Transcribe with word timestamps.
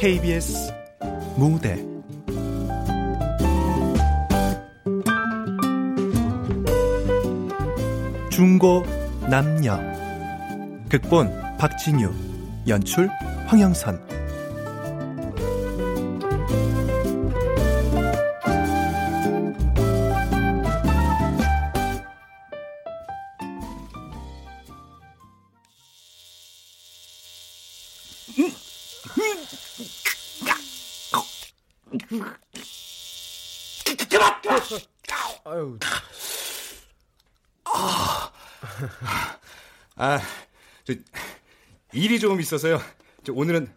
KBS 0.00 0.72
무대. 1.36 1.76
중고 8.30 8.82
남녀. 9.28 9.78
극본 10.88 11.58
박진유 11.58 12.10
연출 12.66 13.10
황영선 13.46 14.09
일이 41.92 42.20
좀 42.20 42.40
있어서요. 42.40 42.78
저 43.24 43.32
오늘은 43.32 43.72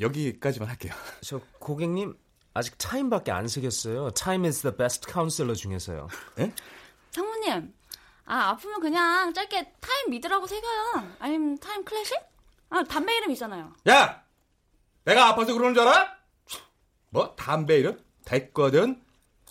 여기까지만 0.00 0.68
할게요. 0.68 0.94
저 1.20 1.40
고객님 1.58 2.16
아직 2.54 2.76
Time밖에 2.78 3.30
안 3.30 3.48
새겼어요. 3.48 4.10
Time 4.12 4.46
is 4.46 4.62
the 4.62 4.74
best 4.76 5.06
counselor 5.10 5.54
중에서요. 5.56 6.08
예? 6.38 6.52
상무님, 7.10 7.72
아 8.24 8.50
아프면 8.50 8.80
그냥 8.80 9.32
짧게 9.34 9.74
Time 9.80 10.10
Mid라고 10.10 10.46
새겨요. 10.46 11.16
아니면 11.18 11.58
Time 11.58 11.84
Classic? 11.84 12.18
아 12.70 12.82
담배 12.84 13.16
이름 13.16 13.30
있잖아요. 13.32 13.72
야, 13.88 14.24
내가 15.04 15.28
아파서 15.28 15.52
그러는 15.52 15.74
줄 15.74 15.82
알아? 15.86 16.16
뭐 17.10 17.34
담배 17.34 17.78
이름? 17.78 18.02
됐거든. 18.24 19.02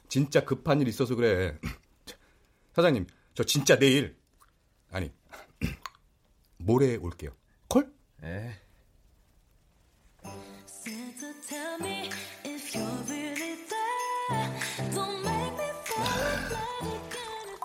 진짜 0.07 0.43
급한 0.43 0.81
일 0.81 0.87
있어서 0.87 1.15
그래. 1.15 1.59
사장님, 2.73 3.05
저 3.35 3.43
진짜 3.43 3.77
내일 3.77 4.17
아니 4.91 5.11
모레 6.57 6.95
올게요. 6.95 7.31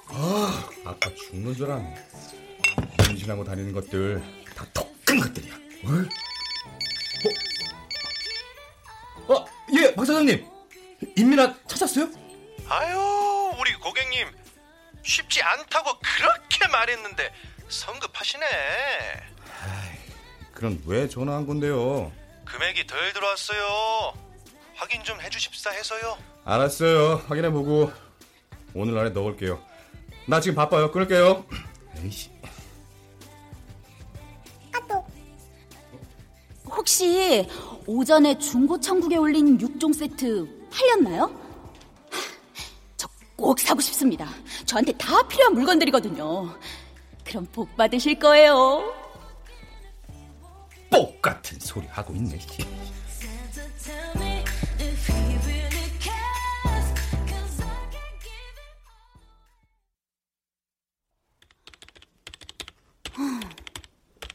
아, 0.09 0.71
아까 0.87 1.15
죽는 1.15 1.55
줄 1.55 1.71
알았네. 1.71 1.95
임신하고 3.11 3.45
다니는 3.45 3.73
것들 3.73 4.23
다 4.55 4.65
독한 4.73 5.21
것들이야. 5.21 5.55
어? 5.55 5.89
어, 9.35 9.45
예, 9.77 9.95
박 9.95 10.05
사장님. 10.05 10.47
임민아 11.17 11.55
찾았어요? 11.67 12.09
아유, 12.69 13.53
우리 13.59 13.75
고객님 13.75 14.29
쉽지 15.03 15.43
않다고 15.43 15.99
그렇게 16.01 16.67
말했는데 16.69 17.33
성급하시네. 17.69 19.34
그럼 20.55 20.81
왜 20.87 21.09
전화한 21.09 21.47
건데요? 21.47 22.13
금액이 22.45 22.87
덜 22.87 23.13
들어왔어요. 23.13 24.13
확인 24.75 25.03
좀 25.03 25.21
해주십사 25.21 25.71
해서요. 25.71 26.17
알았어요. 26.45 27.23
확인해보고 27.29 27.93
오늘 28.75 28.99
안에 28.99 29.11
넣을게요. 29.11 29.61
나 30.27 30.41
지금 30.41 30.55
바빠요. 30.57 30.91
끊을게요. 30.91 31.45
에이씨. 31.99 32.31
혹시 36.67 37.49
오전에 37.87 38.37
중고 38.39 38.79
천국에 38.81 39.17
올린 39.17 39.57
6종 39.59 39.95
세트 39.95 40.69
팔렸나요? 40.71 41.31
저 42.97 43.09
꼭 43.37 43.59
사고 43.61 43.81
싶습니다. 43.81 44.29
저한테 44.67 44.93
다 44.93 45.27
필요한 45.29 45.55
물건들이거든요. 45.55 46.59
그럼 47.25 47.47
복 47.53 47.75
받으실 47.77 48.19
거예요. 48.19 48.93
복 50.95 51.21
같은 51.21 51.59
소리 51.59 51.89
하고 51.89 52.15
있네. 52.15 52.39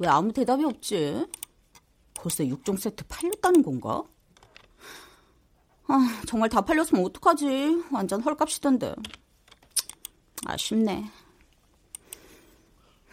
왜 0.02 0.08
아무 0.10 0.34
대답이 0.34 0.66
없지? 0.66 1.26
벌써 2.14 2.44
6종 2.44 2.78
세트 2.78 3.06
팔렸다는 3.08 3.64
건가? 3.64 4.04
아, 5.88 6.22
정말 6.28 6.50
다 6.50 6.60
팔렸으면 6.60 7.06
어떡하지? 7.06 7.86
완전 7.90 8.22
헐값이던데. 8.22 8.96
아쉽네. 10.46 11.10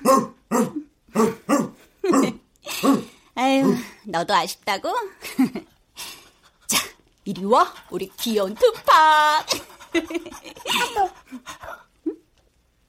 아유, 3.37 3.77
너도 4.05 4.35
아쉽다고? 4.35 4.93
자, 6.67 6.79
이리 7.25 7.45
와, 7.45 7.73
우리 7.91 8.11
귀여운 8.17 8.55
투팍. 8.55 9.47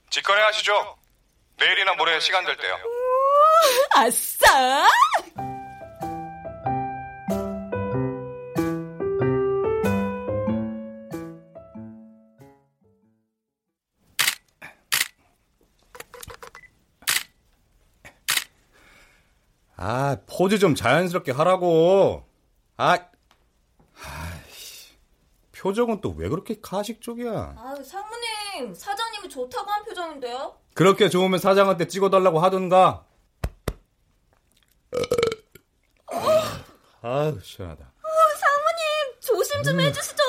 직거래 0.10 0.42
하시죠. 0.44 0.98
내일이나 1.58 1.94
모레 1.96 2.20
시간 2.20 2.46
될 2.46 2.56
때요. 2.58 2.78
아싸! 3.96 4.88
포즈 20.38 20.60
좀 20.60 20.76
자연스럽게 20.76 21.32
하라고. 21.32 22.24
아, 22.78 23.00
아이씨. 24.04 24.96
표정은 25.52 26.00
또 26.00 26.12
왜 26.16 26.30
그렇게 26.30 26.60
가식 26.62 27.02
쪽이야? 27.02 27.32
아, 27.58 27.76
상무님, 27.84 28.76
사장님이 28.76 29.30
좋다고 29.30 29.72
한 29.72 29.84
표정인데요? 29.84 30.56
그렇게 30.76 31.10
좋으면 31.10 31.40
사장한테 31.40 31.88
찍어달라고 31.88 32.40
하던가. 32.40 33.04
아유, 37.02 37.40
시원하다. 37.42 37.92
상무님, 38.40 39.20
조심 39.20 39.64
좀 39.64 39.80
해주시죠. 39.80 40.24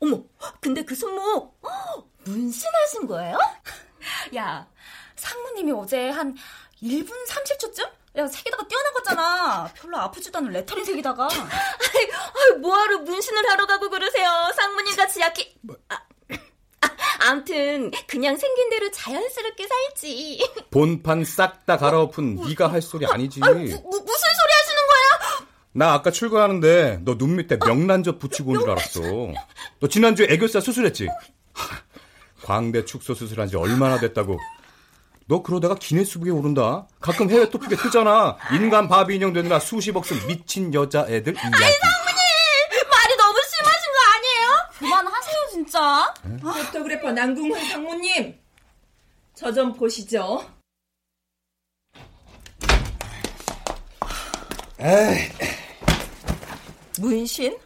어머, 0.00 0.22
근데 0.60 0.82
그 0.82 0.94
손목 0.94 1.60
문신하신 2.24 3.06
거예요? 3.06 3.36
야, 4.36 4.66
상무님이 5.16 5.72
어제 5.72 6.08
한 6.08 6.34
1분 6.82 7.10
30초쯤? 7.28 8.03
야, 8.16 8.26
색에다가 8.28 8.66
뛰어나갔잖아. 8.68 9.70
별로 9.74 9.98
아프지도 9.98 10.38
않은 10.38 10.52
레터링 10.52 10.84
색이다가. 10.84 11.24
아이, 11.24 12.50
아이, 12.52 12.58
뭐하러 12.60 12.98
문신을 12.98 13.50
하러 13.50 13.66
가고 13.66 13.90
그러세요. 13.90 14.28
상무님 14.54 14.94
같이 14.94 15.20
약해. 15.20 15.52
아, 15.88 15.96
아, 16.80 16.88
암튼 17.28 17.90
그냥 18.06 18.36
생긴 18.36 18.70
대로 18.70 18.88
자연스럽게 18.92 19.66
살지. 19.66 20.52
본판 20.70 21.24
싹 21.24 21.66
다 21.66 21.76
갈아엎은 21.76 22.36
네가 22.46 22.70
할 22.70 22.80
소리 22.82 23.04
아니지. 23.04 23.40
아, 23.42 23.46
무, 23.50 23.58
무, 23.58 23.64
무슨 23.64 23.74
소리 23.80 24.52
하시는 24.52 24.82
거야? 24.86 25.46
나 25.72 25.92
아까 25.94 26.12
출근하는데 26.12 27.00
너 27.04 27.16
눈 27.16 27.34
밑에 27.34 27.56
명란젓 27.56 28.20
붙이고 28.20 28.52
온 28.52 28.60
줄 28.60 28.70
알았어. 28.70 29.00
너 29.80 29.88
지난주에 29.88 30.28
애교살 30.30 30.62
수술했지? 30.62 31.08
하, 31.52 31.78
광대 32.44 32.84
축소 32.84 33.12
수술한 33.14 33.48
지 33.48 33.56
얼마나 33.56 33.98
됐다고. 33.98 34.38
너 35.26 35.42
그러다가 35.42 35.74
기네스북에 35.74 36.30
오른다. 36.30 36.86
가끔 37.00 37.30
해외 37.30 37.48
토픽에 37.48 37.76
뜨잖아. 37.76 38.36
인간 38.52 38.88
바비 38.88 39.14
인형 39.16 39.32
되느라 39.32 39.58
수십억 39.58 40.04
쓴 40.04 40.26
미친 40.26 40.72
여자애들 40.74 41.32
이야기. 41.34 41.50
상무님, 41.50 41.70
말이 42.90 43.16
너무 43.16 43.38
심하신 43.54 43.92
거 43.92 43.98
아니에요? 44.14 44.48
그만하세요, 44.78 45.36
진짜. 45.52 46.14
포토그래퍼 46.42 47.12
남궁훈 47.12 47.64
상무님, 47.70 48.38
저 49.34 49.50
좀 49.52 49.72
보시죠. 49.72 50.44
에이, 54.78 55.30
문신? 57.00 57.56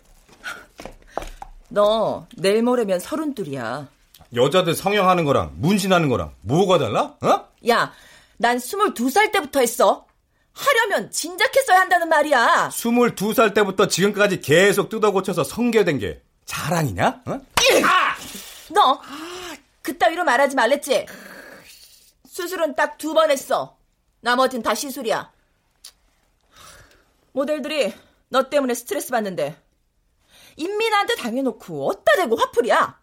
너 1.71 2.27
내일 2.37 2.63
모레면 2.63 3.01
서른둘이야. 3.01 3.89
여자들 4.35 4.75
성형하는 4.75 5.25
거랑 5.25 5.53
문신하는 5.57 6.09
거랑 6.09 6.35
뭐가 6.43 6.79
달라? 6.79 7.17
어? 7.23 7.49
야, 7.69 7.93
난 8.37 8.59
22살 8.59 9.33
때부터 9.33 9.61
했어. 9.61 10.07
하려면 10.53 11.11
진작했어야 11.11 11.79
한다는 11.81 12.09
말이야. 12.09 12.69
22살 12.73 13.55
때부터 13.55 13.87
지금까지 13.87 14.41
계속 14.41 14.89
뜯어 14.89 15.13
고쳐서 15.13 15.45
성계된 15.45 15.99
게 15.99 16.21
자랑이냐? 16.47 17.23
어? 17.27 17.41
너 18.71 19.01
그따위로 19.83 20.25
말하지 20.25 20.57
말랬지? 20.57 21.07
수술은 22.29 22.75
딱 22.75 22.99
두 22.99 23.15
번 23.15 23.31
했어. 23.31 23.77
나머진 24.21 24.63
다 24.63 24.75
시술이야. 24.75 25.31
모델들이 27.33 27.95
너 28.29 28.49
때문에 28.51 28.75
스트레스 28.75 29.11
받는데. 29.11 29.57
인민한테 30.57 31.15
당해놓고 31.15 31.89
어따 31.89 32.17
대고 32.17 32.37
화풀이야. 32.37 32.99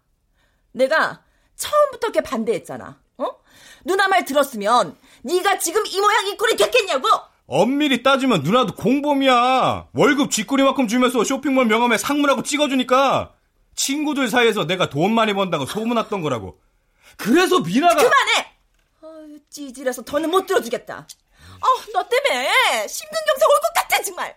내가 0.76 1.24
처음부터 1.56 2.08
이렇게 2.08 2.22
반대했잖아. 2.22 3.00
어? 3.18 3.28
누나 3.86 4.08
말 4.08 4.26
들었으면 4.26 4.98
네가 5.24 5.58
지금 5.60 5.86
이 5.88 6.00
모양 6.00 6.28
이 6.28 6.36
꼴이 6.38 6.56
됐겠냐고. 6.58 7.08
엄밀히 7.48 8.04
따지면 8.04 8.42
누나도 8.44 8.76
공범이야. 8.76 9.90
월급 9.94 10.32
쥐꼬리만큼 10.32 10.88
주면서 10.88 11.24
쇼핑몰 11.24 11.66
명함에 11.68 11.98
상무라고 11.98 12.44
찍어주니까 12.44 13.34
친구들 13.76 14.28
사이에서 14.30 14.66
내가 14.66 14.90
돈 14.90 15.14
많이 15.14 15.34
번다고 15.34 15.66
소문났던 15.66 16.22
거라고. 16.22 16.60
그래서 17.18 17.60
미나가 17.62 17.96
그만해. 17.96 18.52
어휴, 19.02 19.40
찌질해서 19.50 20.04
더는 20.04 20.30
못 20.32 20.46
들어주겠다. 20.46 20.98
어, 20.98 21.92
너 21.94 22.08
때문에 22.10 22.88
심근경색 22.88 23.50
올것 23.50 23.74
같아 23.76 24.02
정말. 24.04 24.36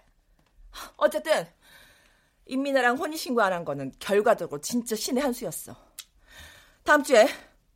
어쨌든 0.97 1.47
임민아랑 2.47 2.97
혼인신고 2.97 3.43
안 3.43 3.53
한 3.53 3.65
거는 3.65 3.93
결과적으로 3.99 4.61
진짜 4.61 4.95
신의 4.95 5.23
한 5.23 5.33
수였어. 5.33 5.75
다음 6.89 7.03
주에 7.03 7.29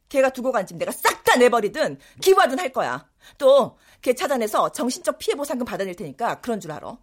걔가 0.09 0.31
두고 0.31 0.53
간 0.53 0.67
집 0.67 0.79
내가 0.79 0.91
싹 0.91 1.23
다 1.23 1.37
내버리든 1.37 1.99
기부하든 2.23 2.59
할 2.59 2.73
거야. 2.73 3.07
또 3.39 3.77
걔 4.01 4.15
찾아내서 4.15 4.73
정신적 4.73 5.19
피해 5.19 5.37
보상금 5.37 5.65
받아낼 5.65 5.95
테니까 5.95 6.41
그런 6.41 6.59
줄 6.59 6.73
알아. 6.73 6.97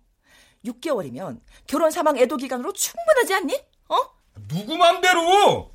6개월이면 0.65 1.39
결혼 1.65 1.91
사망 1.91 2.17
애도 2.17 2.35
기간으로 2.35 2.73
충분하지 2.73 3.33
않니? 3.35 3.55
어? 3.87 3.95
누구 4.49 4.75
맘대로 4.75 5.71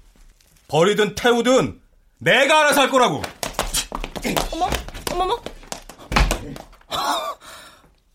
버리든 0.69 1.15
태우든 1.15 1.81
내가 2.19 2.61
알아서 2.61 2.83
할 2.83 2.91
거라고. 2.91 3.23
어머, 4.53 4.69
어머머. 5.13 5.41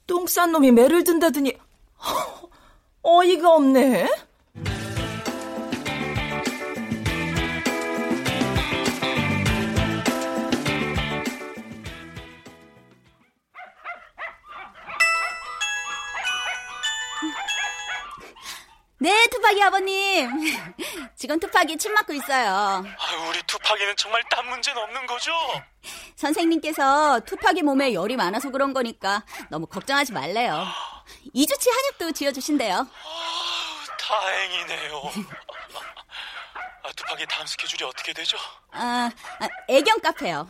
똥 0.06 0.27
싼 0.27 0.51
놈이 0.51 0.72
매를 0.72 1.04
든다더니 1.04 1.57
어이가 3.01 3.56
없네. 3.56 4.07
투파기 19.50 19.63
아버님. 19.63 20.30
지금 21.16 21.40
투파기 21.40 21.78
침 21.78 21.94
맞고 21.94 22.13
있어요. 22.13 22.50
아, 22.54 23.28
우리 23.28 23.42
투파기는 23.44 23.96
정말 23.96 24.24
딴 24.30 24.48
문제는 24.48 24.81
없는 24.81 25.06
거죠? 25.07 25.31
선생님께서 26.16 27.22
투파기 27.22 27.63
몸에 27.63 27.94
열이 27.94 28.16
많아서 28.16 28.51
그런 28.51 28.74
거니까 28.74 29.24
너무 29.50 29.66
걱정하지 29.66 30.13
말래요. 30.13 30.66
이주치 31.34 31.69
한약도 31.69 32.12
지어주신대요. 32.12 32.75
아, 32.75 33.98
다행이네요. 34.00 35.01
아, 36.84 36.92
투파기 36.96 37.25
다음 37.28 37.48
스케줄이 37.48 37.84
어떻게 37.86 38.13
되죠? 38.13 38.38
아, 38.72 39.10
아, 39.40 39.48
애견 39.68 40.01
카페요. 40.01 40.50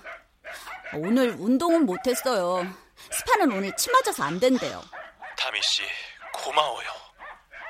오늘 0.93 1.29
운동은 1.39 1.85
못했어요. 1.85 2.65
스파는 3.11 3.51
오늘 3.53 3.73
침 3.77 3.93
맞아서 3.93 4.23
안 4.23 4.39
된대요. 4.39 4.83
다미 5.37 5.61
씨, 5.61 5.83
고마워요. 6.33 7.08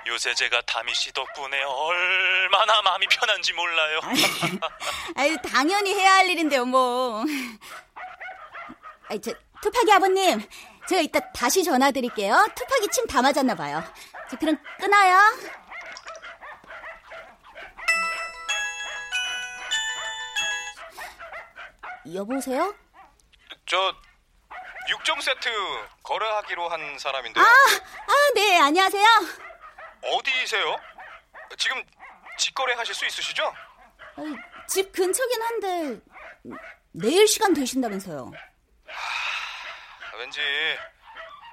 요새 0.08 0.34
제가 0.34 0.62
다미 0.62 0.94
씨 0.96 1.12
덕분에 1.12 1.62
얼마나 1.62 2.82
마음이 2.82 3.08
편한지 3.08 3.54
몰라요. 3.54 4.00
아유, 5.16 5.38
당연히 5.52 5.94
해야 5.94 6.16
할 6.16 6.30
일인데요, 6.30 6.66
뭐. 6.66 7.24
아이, 9.10 9.20
저, 9.22 9.32
투파기 9.62 9.92
아버님, 9.92 10.42
제가 10.88 11.02
이따 11.02 11.20
다시 11.32 11.64
전화 11.64 11.92
드릴게요. 11.92 12.48
투파기 12.56 12.88
침다 12.90 13.22
맞았나 13.22 13.56
봐요. 13.56 13.84
저, 14.30 14.38
그럼 14.38 14.58
끊어요. 14.80 15.20
여보세요? 22.14 22.74
저 23.66 23.94
6점 24.90 25.22
세트 25.22 25.50
거래하기로 26.02 26.70
한 26.70 26.98
사람인데요. 26.98 27.44
아, 27.44 27.48
아, 27.48 28.32
네, 28.34 28.60
안녕하세요. 28.60 29.49
어디세요? 30.04 30.76
지금 31.58 31.84
직거래 32.38 32.74
하실 32.76 32.94
수 32.94 33.06
있으시죠? 33.06 33.54
아이, 34.18 34.26
집 34.68 34.92
근처긴 34.92 35.42
한데, 35.42 36.02
내일 36.92 37.28
시간 37.28 37.54
되신다면서요. 37.54 38.32
왠지 40.18 40.42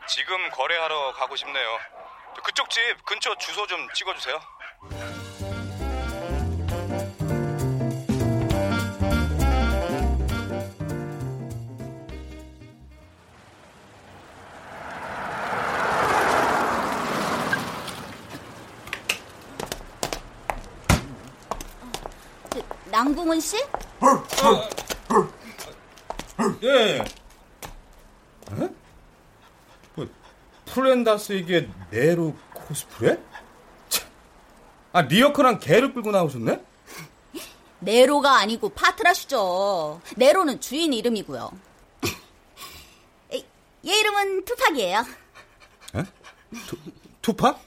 지금 0.08 0.50
거래하러 0.50 1.12
가고 1.12 1.36
싶네요. 1.36 1.78
그쪽 2.42 2.68
집 2.70 3.04
근처 3.04 3.34
주소 3.36 3.66
좀 3.66 3.92
찍어주세요. 3.92 4.40
남궁은 23.00 23.40
씨? 23.40 23.58
예. 26.62 26.66
예. 26.66 26.98
에? 26.98 28.68
뭐, 29.94 30.08
플란다스의 30.64 31.34
개 31.34 31.68
네로 31.90 32.34
코스프레? 32.54 33.18
참. 33.90 34.08
아 34.92 35.02
리어카랑 35.02 35.58
개를 35.58 35.92
끌고 35.92 36.10
나오셨네? 36.10 36.64
네로가 37.80 38.38
아니고 38.38 38.70
파트라슈죠. 38.70 40.00
네로는 40.16 40.62
주인 40.62 40.94
이름이고요. 40.94 41.50
에, 43.34 43.36
얘 43.86 43.94
이름은 44.00 44.46
투팍이에요. 44.46 45.04
투팍? 47.20 47.60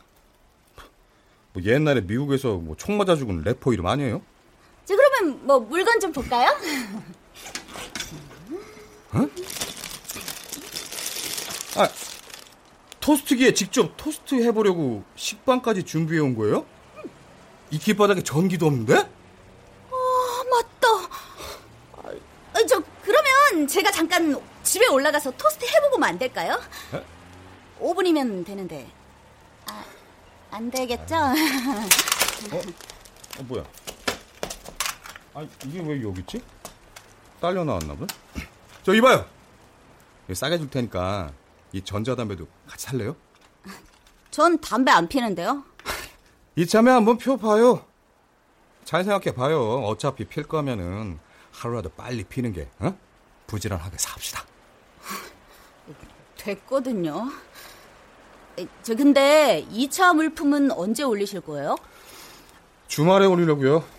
뭐 1.54 1.64
옛날에 1.64 2.02
미국에서 2.02 2.56
뭐 2.56 2.76
총 2.80 2.98
맞아 2.98 3.16
죽은 3.16 3.44
래퍼 3.44 3.74
이름 3.74 3.86
아니에요? 3.86 4.24
자, 4.90 4.96
그러면 4.96 5.46
뭐 5.46 5.60
물건 5.60 6.00
좀 6.00 6.12
볼까요? 6.12 6.50
아 11.76 11.88
토스트기에 13.00 13.54
직접 13.54 13.94
토스트 13.98 14.44
해보려고 14.44 15.04
식빵까지 15.16 15.84
준비해 15.84 16.20
온 16.20 16.36
거예요? 16.36 16.66
이 17.70 17.78
길바닥에 17.78 18.24
전기도 18.24 18.66
없는데? 18.66 18.96
아, 18.96 20.44
맞다. 20.50 20.88
아, 22.54 22.66
저 22.68 22.82
그러면 23.04 23.68
제가 23.68 23.92
잠깐 23.92 24.42
집에 24.64 24.88
올라가서 24.88 25.30
토스트 25.38 25.66
해보고만 25.66 26.10
안 26.10 26.18
될까요? 26.18 26.60
에? 26.96 27.04
5분이면 27.80 28.44
되는데. 28.44 28.90
아, 29.68 29.86
안 30.50 30.72
되겠죠? 30.72 31.16
어 33.38 33.44
뭐야? 33.44 33.64
아 35.40 35.48
이게 35.66 35.80
왜 35.80 36.04
여기 36.04 36.20
있지? 36.20 36.44
딸려 37.40 37.64
나왔나 37.64 37.94
보네. 37.94 38.08
저 38.84 38.94
이봐요. 38.94 39.26
싸게 40.34 40.58
줄 40.58 40.70
테니까 40.70 41.32
이 41.72 41.82
전자담배도 41.82 42.46
같이 42.68 42.88
살래요? 42.88 43.16
전 44.32 44.60
담배 44.60 44.92
안 44.92 45.08
피는데요. 45.08 45.64
이참에 46.58 46.92
한번 46.92 47.18
펴봐요. 47.18 47.86
잘 48.84 49.06
생각해 49.06 49.34
봐요. 49.34 49.86
어차피 49.86 50.26
필 50.26 50.44
거면은 50.44 51.20
하루라도 51.54 51.88
빨리 51.90 52.26
피는 52.26 52.52
게 52.52 52.70
어? 52.80 52.98
부지런하게 53.48 53.98
삽시다. 53.98 54.44
됐거든요. 56.36 57.32
에, 58.60 58.68
저 58.84 58.94
근데 58.94 59.66
2차 59.72 60.14
물품은 60.16 60.72
언제 60.74 61.04
올리실 61.04 61.40
거예요? 61.42 61.78
주말에 62.90 63.26
올리려고요. 63.26 63.99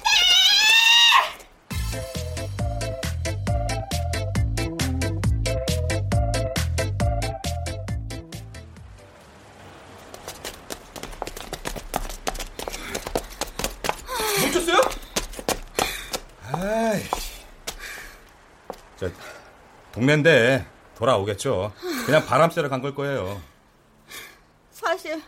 동네인데 20.05 20.65
돌아오겠죠. 20.97 21.73
그냥 22.05 22.25
바람 22.25 22.49
쐬러 22.49 22.67
간 22.69 22.81
걸 22.81 22.95
거예요. 22.95 23.39
사실 24.71 25.21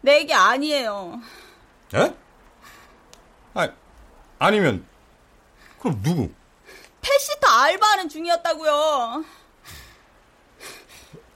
내 0.00 0.20
얘기 0.20 0.32
아니에요. 0.32 1.20
예? 1.94 2.14
아, 3.52 3.68
아니면 4.38 4.86
그럼 5.78 6.00
누구? 6.02 6.30
패시터 7.02 7.46
알바하는 7.46 8.08
중이었다고요. 8.08 9.24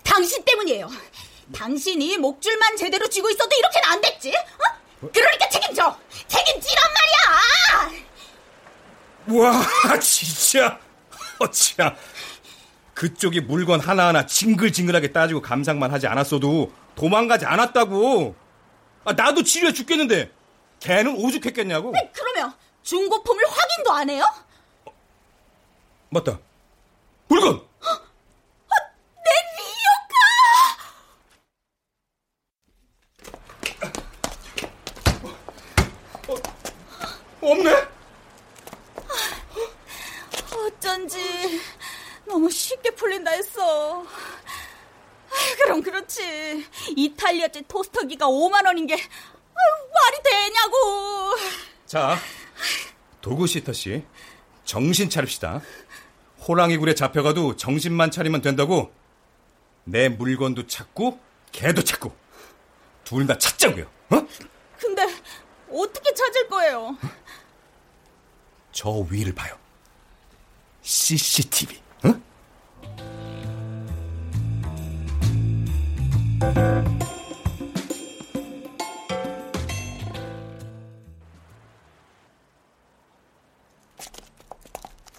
당신 0.02 0.42
때문이에요. 0.44 0.88
당신이 1.54 2.16
목줄만 2.18 2.76
제대로 2.78 3.06
쥐고 3.09 3.28
있어도 3.30 3.54
이렇게는 3.54 3.88
안 3.90 4.00
됐지? 4.00 4.33
어? 4.35 5.09
그러니까 5.12 5.49
책임져! 5.50 5.99
책임지란 6.28 6.85
말이야! 9.28 9.42
와, 9.42 9.99
진짜. 10.00 10.78
어찌야. 11.38 11.94
그쪽이 12.94 13.40
물건 13.42 13.80
하나하나 13.80 14.24
징글징글하게 14.26 15.12
따지고 15.12 15.42
감상만 15.42 15.90
하지 15.92 16.06
않았어도 16.06 16.72
도망가지 16.94 17.44
않았다고. 17.44 18.34
아, 19.04 19.12
나도 19.12 19.42
지루해 19.42 19.72
죽겠는데 19.72 20.30
걔는 20.80 21.16
오죽했겠냐고. 21.16 21.92
그러면 22.12 22.54
중고품을 22.82 23.42
확인도 23.46 23.92
안 23.92 24.10
해요? 24.10 24.24
맞다. 26.10 26.38
물건! 27.28 27.62
내 29.24 29.30
리오카! 36.28 36.54
없네? 37.40 37.88
어쩐지 40.56 41.60
너무 42.26 42.50
쉽게 42.50 42.90
풀린다 42.90 43.32
했어. 43.32 44.06
그럼 45.62 45.82
이탈리아제 46.96 47.62
토스터기가 47.68 48.26
5만 48.26 48.66
원인 48.66 48.87
게 48.87 48.94
말이 48.96 50.23
되냐고. 50.23 51.37
자, 51.87 52.16
도구시터 53.20 53.73
씨, 53.73 54.04
정신 54.64 55.08
차립시다. 55.11 55.61
호랑이 56.46 56.76
굴에 56.76 56.94
잡혀가도 56.94 57.56
정신만 57.56 58.11
차리면 58.11 58.42
된다고. 58.42 58.92
내 59.84 60.08
물건도 60.08 60.66
찾고 60.66 61.20
개도 61.52 61.82
찾고 61.84 62.14
둘 63.04 63.26
다 63.26 63.37
찾자고요. 63.38 63.84
어? 64.11 64.26
근데 64.78 65.02
어떻게 65.70 66.12
찾을 66.14 66.49
거예요? 66.49 66.96
저 68.73 68.90
위를 69.11 69.34
봐요. 69.34 69.56
CCTV. 70.82 71.80
어? 72.04 72.14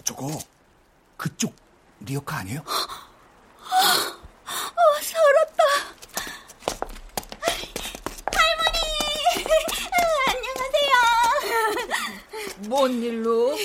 저거 0.04 0.28
그쪽 1.16 1.54
리어카 2.00 2.36
아니에요? 2.38 2.60
어, 2.66 2.66
살았다. 5.02 5.64
할머니! 8.32 8.78
안녕하세요. 10.30 10.92
뭔 12.68 13.02
일로? 13.02 13.56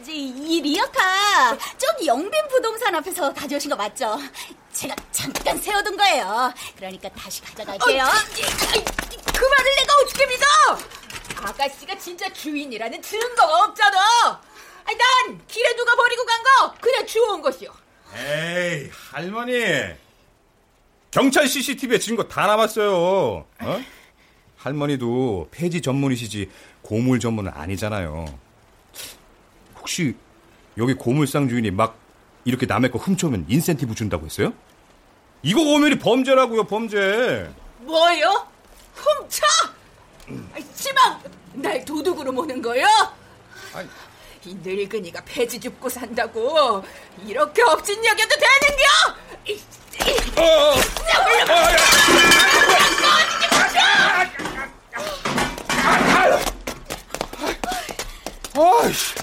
이제 0.00 0.12
이 0.12 0.60
리어카 0.62 1.58
저기 1.76 2.06
영빈 2.06 2.48
부동산 2.48 2.94
앞에서 2.94 3.32
가져오신 3.34 3.70
거 3.70 3.76
맞죠? 3.76 4.16
잠깐 5.50 5.58
세워둔 5.58 5.96
거예요. 5.96 6.52
그러니까 6.76 7.08
다시 7.10 7.42
가져갈게요. 7.42 8.04
그 8.04 9.44
말을 9.44 9.76
내가 9.76 9.94
어떻게 10.04 10.26
믿어? 10.26 10.44
아가씨가 11.42 11.98
진짜 11.98 12.32
주인이라는 12.32 13.02
증거가 13.02 13.64
없잖아. 13.64 14.40
아니, 14.84 14.96
난 14.96 15.40
길에 15.48 15.74
누가 15.76 15.94
버리고 15.96 16.24
간 16.24 16.40
거 16.42 16.74
그냥 16.80 17.06
주워온 17.06 17.42
것이요. 17.42 17.72
에이, 18.14 18.90
할머니. 19.12 19.64
경찰 21.10 21.48
CCTV에 21.48 21.98
증거 21.98 22.22
다 22.24 22.46
남았어요. 22.46 23.44
어? 23.60 23.84
할머니도 24.56 25.48
폐지 25.50 25.80
전문이시지 25.80 26.50
고물 26.82 27.18
전문은 27.18 27.52
아니잖아요. 27.54 28.26
혹시 29.78 30.14
여기 30.78 30.94
고물상 30.94 31.48
주인이 31.48 31.70
막 31.72 31.98
이렇게 32.44 32.66
남의 32.66 32.90
거 32.92 32.98
훔쳐오면 32.98 33.46
인센티브 33.48 33.94
준다고 33.94 34.26
했어요? 34.26 34.52
이거 35.42 35.60
오면이 35.62 35.98
범죄라고요, 35.98 36.64
범죄. 36.64 37.50
뭐요? 37.78 38.46
훔쳐? 38.94 39.46
시방! 40.74 41.20
날 41.54 41.84
도둑으로 41.84 42.30
모는 42.32 42.60
거요? 42.60 42.84
아니. 43.74 43.88
이 44.44 44.54
늙은이가 44.62 45.22
폐지 45.24 45.60
줍고 45.60 45.88
산다고 45.88 46.82
이렇게 47.26 47.62
억진 47.62 48.02
여겨도 48.04 48.36
되는겨? 48.36 48.84
어, 50.36 50.74
어. 58.54 58.82
아이씨. 58.82 59.14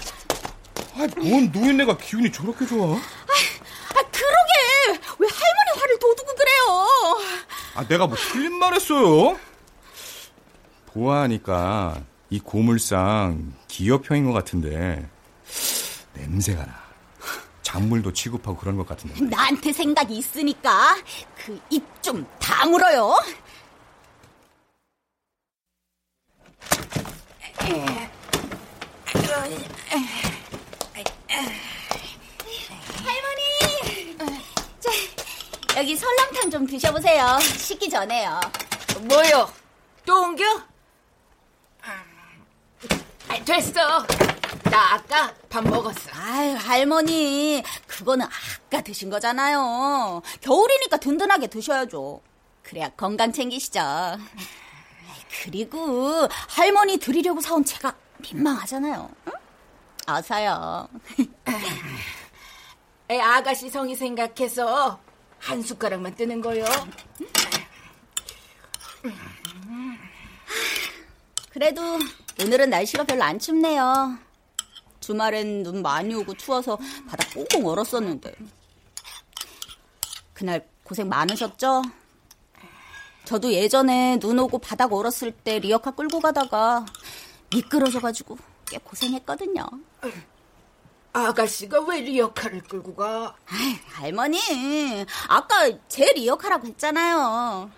아, 0.96 1.08
뭔 1.18 1.52
노인네가 1.52 1.98
기운이 1.98 2.32
저렇게 2.32 2.66
좋아? 2.66 2.96
아, 2.96 4.02
그러게! 4.12 4.47
왜 4.92 5.28
할머니 5.28 5.80
화를 5.80 6.00
돋우고 6.00 6.36
그래요? 6.36 7.20
아, 7.76 7.88
내가 7.88 8.08
뭐 8.08 8.16
틀린 8.18 8.54
말 8.58 8.74
했어요? 8.74 9.38
보아하니까 10.88 12.02
이 12.30 12.40
고물상 12.40 13.54
기업형인 13.68 14.26
것 14.26 14.34
같은데 14.34 15.08
냄새가 16.14 16.66
나. 16.66 16.88
작물도 17.62 18.14
취급하고 18.14 18.58
그런 18.58 18.78
것 18.78 18.88
같은데. 18.88 19.22
나한테 19.26 19.74
생각이 19.74 20.18
있으니까 20.18 20.96
그 21.46 21.60
입 21.70 21.84
좀 22.02 22.26
다물어요. 22.40 23.14
할머니, 29.06 29.58
자, 35.68 35.80
여기 35.80 35.96
설렁탕 35.96 36.50
좀 36.50 36.66
드셔보세요. 36.66 37.40
식기 37.40 37.90
전에요. 37.90 38.40
뭐요? 39.02 39.52
또 40.06 40.22
옮겨? 40.24 40.44
아, 41.82 43.44
됐어. 43.46 44.06
나 44.64 44.96
아까 44.96 45.34
밥 45.50 45.64
먹었어. 45.64 46.10
아유, 46.14 46.56
할머니, 46.56 47.64
그거는 47.86 48.26
아까 48.26 48.82
드신 48.82 49.10
거잖아요. 49.10 50.22
겨울이니까 50.42 50.98
든든하게 50.98 51.48
드셔야죠. 51.48 52.22
그래야 52.64 52.90
건강 52.90 53.32
챙기시죠. 53.32 53.80
그리고 55.44 56.28
할머니 56.50 56.98
드리려고 56.98 57.40
사온 57.40 57.64
제가 57.64 57.96
민망하잖아요. 58.20 59.10
응? 59.28 59.34
어서요. 60.08 60.88
에, 63.10 63.20
아가씨 63.20 63.70
성이 63.70 63.96
생각해서 63.96 65.00
한 65.40 65.62
숟가락만 65.62 66.16
뜨는 66.16 66.42
거요. 66.42 66.66
그래도 71.52 71.82
오늘은 72.42 72.70
날씨가 72.70 73.06
별로 73.06 73.24
안 73.24 73.40
춥네요. 73.40 74.18
주말엔 75.00 75.64
눈 75.64 75.82
많이 75.82 76.14
오고 76.14 76.34
추워서 76.36 76.78
바다 77.08 77.26
꽁꽁 77.34 77.66
얼었었는데. 77.66 78.36
그날 80.34 80.68
고생 80.84 81.08
많으셨죠? 81.08 81.82
저도 83.24 83.52
예전에 83.54 84.20
눈 84.20 84.38
오고 84.40 84.60
바닥 84.60 84.94
얼었을 84.94 85.32
때 85.32 85.60
리어카 85.60 85.92
끌고 85.92 86.20
가다가 86.20 86.86
미끄러져가지고 87.52 88.38
꽤 88.70 88.78
고생했거든요. 88.78 89.66
아가씨가 91.14 91.82
왜 91.82 92.02
리어카를 92.02 92.62
끌고 92.64 92.96
가? 92.96 93.36
아이, 93.48 93.80
할머니, 93.92 94.40
아까 95.28 95.70
제 95.88 96.12
리어카라고 96.14 96.68
했잖아요. 96.68 97.72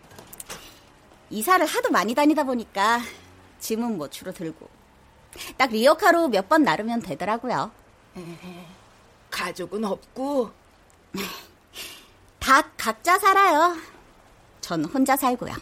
이사를 1.30 1.66
하도 1.66 1.90
많이 1.92 2.14
다니다 2.16 2.44
보니까 2.44 3.00
짐은 3.60 3.98
뭐 3.98 4.10
주로 4.10 4.32
들고. 4.34 4.68
딱 5.58 5.70
리어카로 5.70 6.28
몇 6.30 6.50
번 6.50 6.64
나르면 6.64 7.02
되더라고요. 7.02 7.72
가족은 9.30 9.86
없고 9.86 10.52
다 12.40 12.64
각자 12.78 13.18
살아요. 13.20 13.78
전 14.60 14.84
혼자 14.86 15.16
살고요. 15.16 15.54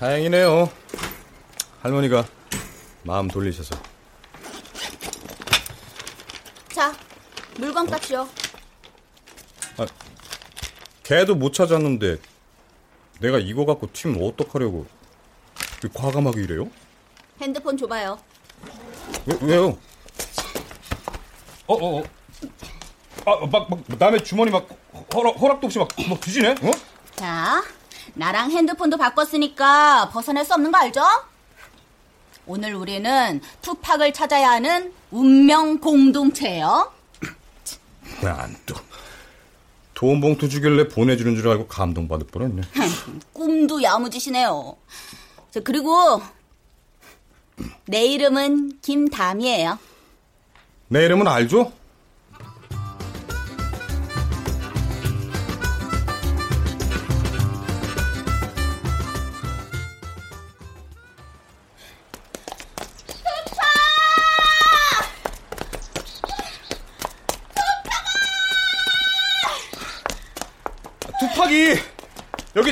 다행이네요. 0.00 0.70
할머니가 1.82 2.26
마음 3.02 3.28
돌리셔서. 3.28 3.78
자, 6.72 6.94
물건 7.58 7.86
값이요. 7.86 8.26
아, 9.76 9.86
걔도 11.02 11.34
못 11.34 11.52
찾았는데 11.52 12.16
내가 13.20 13.38
이거 13.38 13.66
갖고 13.66 13.92
튀면 13.92 14.24
어떡하려고 14.24 14.86
과감하게 15.92 16.44
이래요? 16.44 16.70
핸드폰 17.38 17.76
줘봐요. 17.76 18.18
왜, 19.26 19.38
왜요? 19.42 19.78
어, 21.66 21.74
어, 21.74 22.00
어. 22.00 22.04
아, 23.26 23.46
막, 23.46 23.68
막, 23.68 23.80
남의 23.98 24.24
주머니 24.24 24.50
막, 24.50 24.66
허락, 25.12 25.38
허락도 25.38 25.66
없이 25.66 25.78
막, 25.78 25.88
막 26.08 26.18
뒤지네? 26.22 26.52
어? 26.52 26.70
자, 27.16 27.62
나랑 28.14 28.50
핸드폰도 28.50 28.96
바꿨으니까 28.96 30.10
벗어날 30.10 30.44
수 30.44 30.54
없는 30.54 30.70
거 30.70 30.78
알죠? 30.78 31.02
오늘 32.46 32.74
우리는 32.74 33.40
투팍을 33.62 34.12
찾아야 34.12 34.50
하는 34.50 34.92
운명 35.10 35.78
공동체예요. 35.78 36.92
난 38.22 38.56
또. 38.66 38.74
돈 39.94 40.20
봉투 40.20 40.48
주길래 40.48 40.88
보내주는 40.88 41.36
줄 41.36 41.48
알고 41.48 41.66
감동받을 41.68 42.26
뻔했네. 42.28 42.62
꿈도 43.34 43.82
야무지시네요. 43.82 44.76
저 45.50 45.60
그리고 45.60 46.22
내 47.84 48.06
이름은 48.06 48.80
김담이에요. 48.80 49.78
내 50.88 51.04
이름은 51.04 51.28
알죠? 51.28 51.72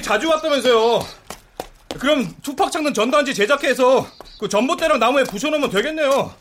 자주 0.09 0.27
왔다면서요. 0.31 1.01
그럼 2.01 2.35
투팍 2.41 2.73
창는 2.73 2.95
전단지 2.95 3.35
제작해서 3.35 4.07
그 4.41 4.49
전봇대랑 4.49 4.99
나무에 4.99 5.23
부셔놓으면 5.25 5.69
되겠네요. 5.69 6.35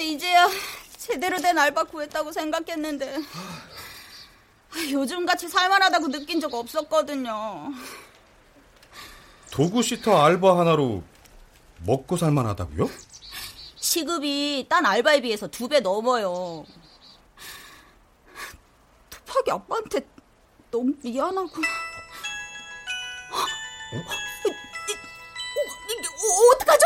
이제야 0.00 0.48
제대로 0.96 1.36
된 1.38 1.58
알바 1.58 1.82
구했다고 1.84 2.30
생각했는데 2.30 3.18
요즘같이 4.92 5.48
살만하다고 5.48 6.08
느낀 6.12 6.40
적 6.40 6.54
없었거든요. 6.54 7.72
도구 9.50 9.82
시터 9.82 10.24
알바 10.24 10.60
하나로 10.60 11.02
먹고 11.84 12.16
살만하다고요? 12.16 12.88
시급이 13.80 14.66
딴 14.68 14.86
알바에 14.86 15.20
비해서 15.22 15.48
두 15.48 15.66
배 15.66 15.80
넘어요. 15.80 16.64
투팍이 19.32 19.50
아빠한테 19.50 20.00
너무 20.70 20.92
미안하고. 21.02 21.48
어? 23.32 23.96
이, 24.46 24.92
이, 24.92 26.06
어, 26.06 26.54
어떡하죠? 26.54 26.84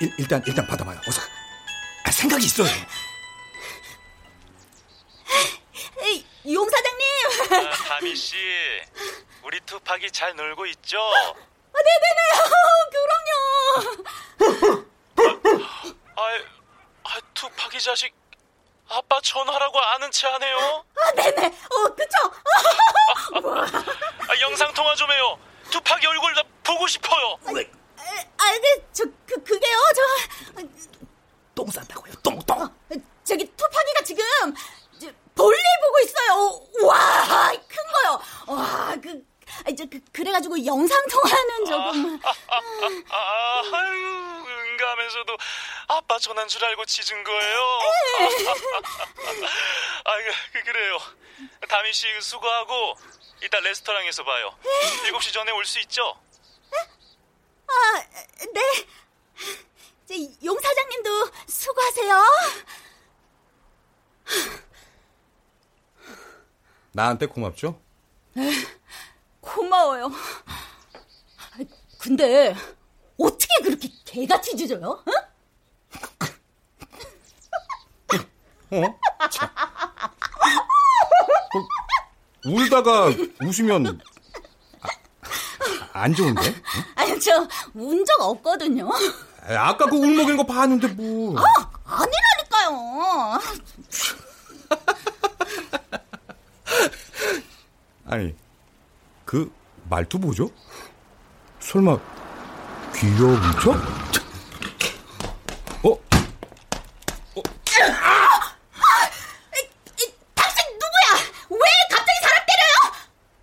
일, 0.00 0.14
일단 0.18 0.42
일단 0.46 0.66
받아봐요. 0.66 0.98
어서. 1.06 1.20
아, 2.04 2.10
생각이 2.10 2.44
있어요. 2.46 2.68
에이, 6.02 6.26
용 6.52 6.68
사장님. 6.68 7.66
아, 7.66 7.70
다미 7.88 8.16
씨, 8.16 8.36
우리 9.42 9.60
투팍이 9.60 10.10
잘 10.10 10.34
놀고 10.34 10.66
있죠? 10.66 10.98
아, 10.98 11.34
네네네. 11.84 12.20
그럼요. 14.64 14.86
아이, 16.16 16.44
아, 17.04 17.20
투팍이 17.34 17.78
자식 17.80 18.14
아빠 18.88 19.20
전화라고 19.20 19.78
아는 19.78 20.10
체 20.10 20.26
하네요. 20.26 20.84
아, 21.02 21.12
네네. 21.12 21.46
어, 21.46 21.94
그쵸? 21.94 22.16
아, 24.28 24.40
영상 24.40 24.72
통화 24.74 24.94
좀 24.94 25.10
해요. 25.10 25.38
투팍이 25.70 26.06
얼굴 26.06 26.34
나 26.34 26.42
보고 26.64 26.86
싶어요. 26.86 27.38
아, 27.44 27.52
그, 27.52 28.82
저, 28.92 29.04
그, 29.26 29.42
그게요, 29.42 29.76
저. 30.56 30.62
똥 31.54 31.70
싼다고요. 31.70 32.12
똥 32.22 32.38
똥. 32.42 32.68
저기 33.24 33.44
투파기가 33.56 34.02
지금 34.04 34.24
저, 35.00 35.06
볼일 35.34 35.58
보고 35.84 35.98
있어요. 36.00 36.88
와, 36.88 37.52
큰 37.68 37.76
거요. 37.92 38.20
와, 38.46 38.96
그, 39.00 39.22
아, 39.70 39.74
저, 39.76 39.84
그, 39.86 40.00
그래가지고 40.12 40.64
영상 40.66 41.00
통화는 41.08 41.64
조금. 41.64 42.20
아, 43.08 43.62
아유, 43.72 44.44
응가하면서도 44.72 45.36
아빠 45.88 46.18
전화인 46.18 46.48
줄 46.48 46.64
알고 46.64 46.84
짖은 46.86 47.22
거예요. 47.24 47.58
아, 50.04 50.12
그, 50.52 50.62
그래요. 50.64 50.98
다미 51.68 51.92
씨 51.92 52.06
수고하고 52.20 52.94
이따 53.44 53.60
레스토랑에서 53.60 54.24
봐요. 54.24 54.54
7시 55.04 55.32
전에 55.32 55.52
올 55.52 55.64
수 55.64 55.78
있죠? 55.80 56.20
아, 57.68 58.02
네. 58.52 58.60
저, 60.08 60.14
용 60.44 60.58
사장님도 60.58 61.30
수고하세요. 61.46 62.24
나한테 66.92 67.26
고맙죠? 67.26 67.80
고마워요. 69.40 70.10
근데 71.98 72.54
어떻게 73.18 73.62
그렇게 73.62 73.88
개같이 74.04 74.56
짖어요? 74.56 75.02
응? 78.72 78.84
어? 78.84 78.98
참. 79.30 79.48
어, 81.52 82.48
울다가 82.48 83.10
웃으면 83.42 84.00
아, 84.80 84.88
안 85.92 86.14
좋은데? 86.14 86.40
응? 86.48 86.62
아니, 86.94 87.20
저 87.20 87.46
운 87.74 88.04
적 88.04 88.20
없거든요. 88.20 88.88
아, 89.42 89.68
아까 89.70 89.86
그 89.86 89.96
울먹인 89.96 90.36
거 90.36 90.44
봤는데 90.46 90.88
뭐. 90.88 91.36
아니라니까요. 91.84 93.40
아니, 98.06 98.34
그 99.30 99.48
말투 99.88 100.18
뭐죠? 100.18 100.50
설마 101.60 101.96
귀여운 102.96 103.40
척? 103.62 103.76
어? 105.84 105.96
이, 109.54 110.14
당신 110.34 110.64
누구야? 110.72 111.30
왜 111.48 111.58
갑자기 111.94 112.18
사람 112.22 112.44
때려요? 112.44 112.92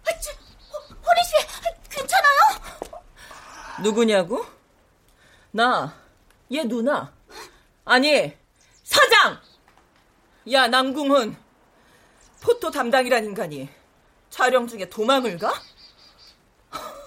아, 0.04 0.20
저, 0.20 0.32
호- 0.74 0.94
호리 1.08 1.24
씨, 1.24 1.90
괜찮아요? 1.90 2.38
누구냐고? 3.82 4.46
나, 5.52 5.96
얘 6.52 6.66
누나. 6.66 7.14
아니, 7.86 8.36
사장! 8.84 9.40
야, 10.52 10.68
남궁훈. 10.68 11.38
포토 12.42 12.72
담당이란 12.72 13.24
인간이 13.24 13.70
촬영 14.30 14.68
중에 14.68 14.90
도망을 14.90 15.38
가? 15.38 15.54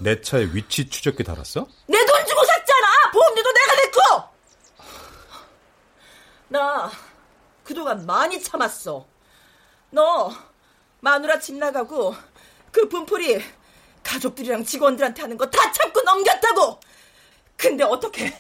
내 0.00 0.20
차에 0.20 0.44
위치 0.52 0.88
추적기 0.88 1.24
달았어? 1.24 1.66
내 1.86 1.98
돈 2.06 2.26
주고 2.26 2.42
샀잖아! 2.44 3.10
보험료도 3.12 3.52
내가 3.52 3.74
냈고! 3.74 4.28
나, 6.48 6.90
그동안 7.64 8.06
많이 8.06 8.42
참았어. 8.42 9.06
너, 9.90 10.32
마누라 11.00 11.38
집 11.38 11.54
나가고, 11.56 12.14
그 12.72 12.88
분풀이 12.88 13.42
가족들이랑 14.02 14.64
직원들한테 14.64 15.22
하는 15.22 15.36
거 15.36 15.48
다 15.50 15.70
참고 15.72 16.00
넘겼다고! 16.02 16.80
근데 17.56 17.84
어떻게 17.84 18.32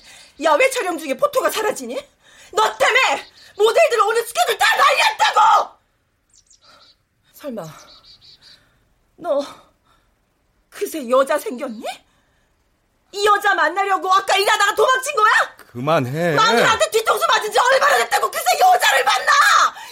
야외 0.42 0.70
촬영 0.70 0.96
중에 0.98 1.14
포토가 1.16 1.50
사라지니? 1.50 1.94
너 2.52 2.76
때문에 2.78 3.26
모델들 3.58 4.00
오늘 4.00 4.22
스케줄 4.26 4.56
다 4.56 4.64
날렸다고! 4.76 5.78
설마, 7.34 7.64
너, 9.16 9.44
그새 10.70 11.08
여자 11.10 11.38
생겼니? 11.38 11.84
이 13.12 13.26
여자 13.26 13.54
만나려고 13.54 14.12
아까 14.12 14.36
일하다가 14.36 14.74
도망친 14.74 15.16
거야? 15.16 15.56
그만해. 15.72 16.34
마누라한테 16.36 16.90
뒤통수 16.90 17.26
맞은 17.26 17.50
지 17.52 17.58
얼마나 17.58 17.98
됐다고 17.98 18.30
그새 18.30 18.44
여자를 18.60 19.04
만나! 19.04 19.32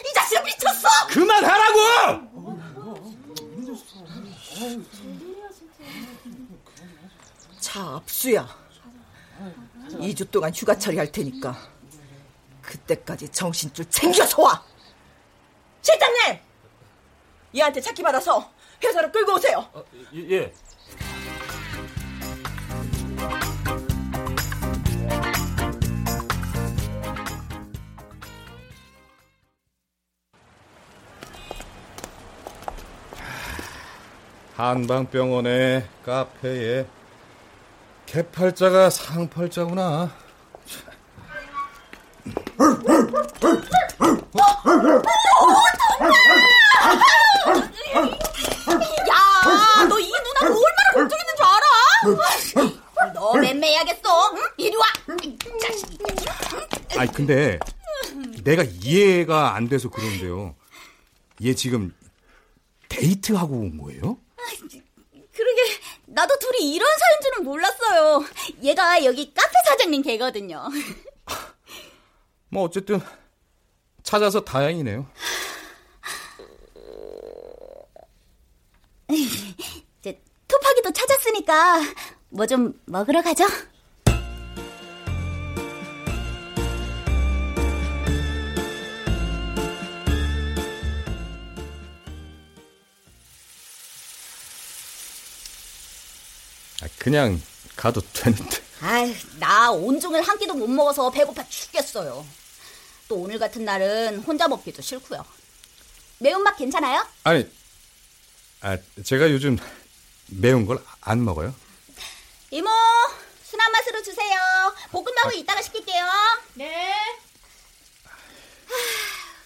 이 0.09 0.15
자식 0.15 0.43
미쳤어! 0.45 0.89
그만하라고! 1.09 2.29
자, 7.61 7.81
압수야. 7.97 8.49
2주 9.91 10.31
동안 10.31 10.53
휴가 10.55 10.77
처리할 10.77 11.11
테니까 11.11 11.57
그때까지 12.63 13.29
정신줄 13.31 13.87
챙겨서 13.91 14.43
와! 14.43 14.63
실장님! 15.81 16.39
얘한테 17.57 17.81
찾기 17.81 18.03
받아서 18.03 18.51
회사로 18.83 19.11
끌고 19.11 19.35
오세요. 19.35 19.69
어, 19.73 19.83
예. 20.15 20.53
한방병원에 34.59 35.89
카페에 36.05 36.85
개팔자가 38.07 38.91
상팔자구나. 38.91 40.11
야, 49.09 49.85
너 49.89 49.99
이 49.99 50.11
누나가 50.11 50.47
얼마나 50.47 50.93
걱정했는 50.95 51.35
줄 51.37 51.45
알아? 51.47 53.13
너 53.15 53.33
맴매야겠어. 53.35 54.33
응? 54.35 54.39
이리 54.57 54.77
와. 54.77 54.85
이 55.23 55.39
자식이. 55.61 55.99
아니 56.99 57.13
근데 57.13 57.59
내가 58.43 58.63
이해가 58.65 59.55
안 59.55 59.69
돼서 59.69 59.89
그런데요. 59.89 60.55
얘 61.45 61.55
지금 61.55 61.95
데이트하고 62.89 63.55
온 63.55 63.79
거예요? 63.79 64.19
나도 66.19 66.37
둘이 66.41 66.75
이런 66.75 66.89
사이인 66.99 67.21
줄은 67.23 67.45
몰랐어요. 67.45 68.25
얘가 68.65 69.05
여기 69.05 69.33
카페 69.33 69.53
사장님 69.69 70.03
걔거든요. 70.03 70.65
뭐 72.51 72.65
어쨌든 72.65 73.01
찾아서 74.03 74.41
다행이네요. 74.41 75.07
이제 79.09 80.21
토파기도 80.49 80.91
찾았으니까 80.93 81.83
뭐 82.31 82.47
좀 82.47 82.81
먹으러 82.87 83.23
가죠. 83.23 83.45
그냥 97.09 97.41
가도 97.75 98.03
되는데. 98.13 98.59
아휴, 98.83 99.15
나 99.39 99.71
온종일 99.71 100.21
한 100.21 100.39
끼도 100.39 100.53
못 100.55 100.69
먹어서 100.69 101.11
배고파 101.11 101.43
죽겠어요. 101.49 102.25
또 103.09 103.17
오늘 103.17 103.39
같은 103.39 103.65
날은 103.65 104.19
혼자 104.21 104.47
먹기도 104.47 104.83
싫고요. 104.83 105.25
매운맛 106.19 106.59
괜찮아요? 106.59 107.07
아니, 107.25 107.51
아, 108.61 108.77
제가 109.03 109.31
요즘 109.31 109.57
매운 110.27 110.67
걸 110.67 110.85
안 111.01 111.25
먹어요. 111.25 111.55
이모, 112.51 112.69
순한 113.43 113.73
맛으로 113.73 114.03
주세요. 114.03 114.39
볶음밥은 114.91 115.35
이따가 115.37 115.63
시킬게요. 115.63 116.05
네. 116.55 116.95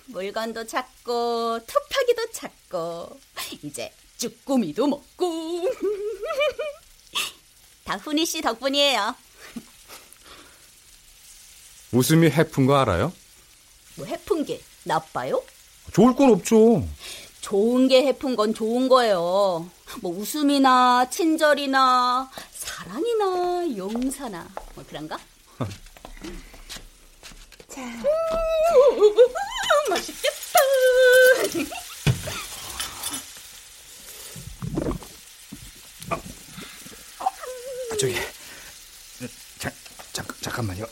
물건도 0.07 0.67
찾고, 0.67 1.61
토파기도 1.65 2.31
찾고, 2.33 3.21
이제 3.63 3.93
쭈꾸미도 4.19 4.89
먹고. 4.89 5.63
다 7.85 7.97
훈이 7.97 8.25
씨 8.27 8.41
덕분이에요. 8.41 9.15
웃음이 11.93 12.31
해픈 12.31 12.67
거 12.67 12.77
알아요? 12.79 13.13
뭐 13.97 14.07
해픈 14.07 14.45
게 14.45 14.61
나빠요? 14.85 15.43
좋을 15.93 16.15
건 16.15 16.31
없죠. 16.31 16.87
좋은 17.41 17.89
게 17.89 18.05
해픈 18.07 18.37
건 18.37 18.55
좋은 18.55 18.89
거예요. 18.89 19.69
뭐 20.01 20.17
웃음이나 20.17 21.11
친절이나 21.11 22.31
사랑이나 22.53 23.77
용서나 23.77 24.49
뭐 24.75 24.85
그런가? 24.89 25.19
자, 27.69 27.81
맛있겠다. 29.91 30.33
저기, 38.03 38.17
자, 39.61 39.71
잠, 40.13 40.27
잠깐만요. 40.41 40.85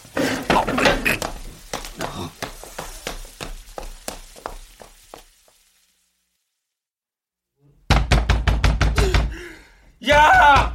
야! 10.08 10.74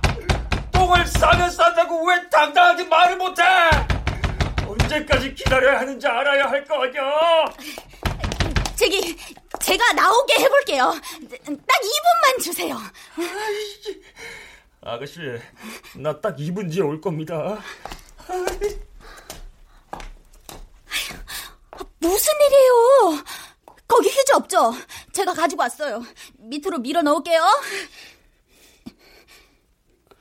똥을 0.71 1.07
싸면 1.07 1.49
싼다고 1.51 2.07
왜 2.07 2.29
당당하게 2.29 2.83
말을 2.83 3.17
못해? 3.17 3.43
언제까지 4.67 5.33
기다려야 5.33 5.79
하는지 5.79 6.05
알아야 6.05 6.45
할 6.49 6.65
거 6.65 6.83
아니야? 6.83 7.01
저기 8.75 9.17
제가 9.61 9.93
나오게 9.93 10.33
해볼게요. 10.39 10.93
딱 11.45 11.81
2분만 11.81 12.43
주세요. 12.43 12.75
아 12.75 12.91
가씨, 14.85 15.19
나 15.97 16.21
딱 16.21 16.37
2분 16.37 16.71
뒤에 16.71 16.81
올 16.83 17.01
겁니다. 17.01 17.57
무슨 21.99 22.33
일이에요? 22.45 23.23
거기 23.87 24.09
휴지 24.09 24.33
없죠? 24.33 24.73
제가 25.11 25.33
가지고 25.33 25.61
왔어요. 25.63 26.03
밑으로 26.37 26.77
밀어 26.79 27.01
넣을게요. 27.01 27.41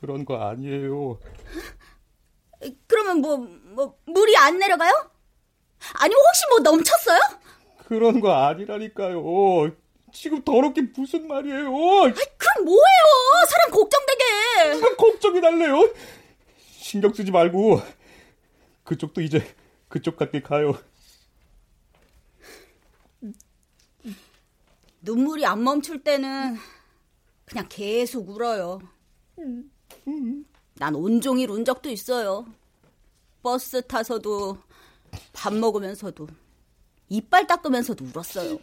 그런 0.01 0.25
거 0.25 0.37
아니에요. 0.49 1.19
그러면 2.87 3.21
뭐, 3.21 3.37
뭐, 3.39 3.99
물이 4.07 4.37
안 4.37 4.59
내려가요? 4.59 4.93
아니, 6.01 6.15
혹시 6.15 6.43
뭐 6.49 6.59
넘쳤어요? 6.61 7.21
그런 7.87 8.21
거 8.21 8.33
아니라니까요. 8.33 9.71
지금 10.13 10.43
더럽게 10.43 10.83
무슨 10.97 11.27
말이에요? 11.29 11.69
그럼 12.55 12.65
뭐예요? 12.65 13.47
사람 13.49 13.71
걱정되게. 13.71 14.95
걱정이 14.97 15.41
날래요. 15.41 15.93
신경 16.71 17.13
쓰지 17.13 17.31
말고 17.31 17.81
그쪽도 18.85 19.21
이제 19.23 19.45
그쪽 19.89 20.17
같게 20.17 20.41
가요. 20.43 20.79
눈물이 25.01 25.45
안 25.45 25.63
멈출 25.63 26.03
때는 26.03 26.57
그냥 27.45 27.67
계속 27.69 28.29
울어요. 28.29 28.81
난 30.75 30.95
온종일 30.95 31.51
운 31.51 31.65
적도 31.65 31.91
있어요. 31.91 32.47
버스 33.43 33.87
타서도 33.87 34.59
밥 35.33 35.53
먹으면서도 35.55 36.27
이빨 37.11 37.47
닦으면서도 37.47 38.05
울었어요. 38.07 38.59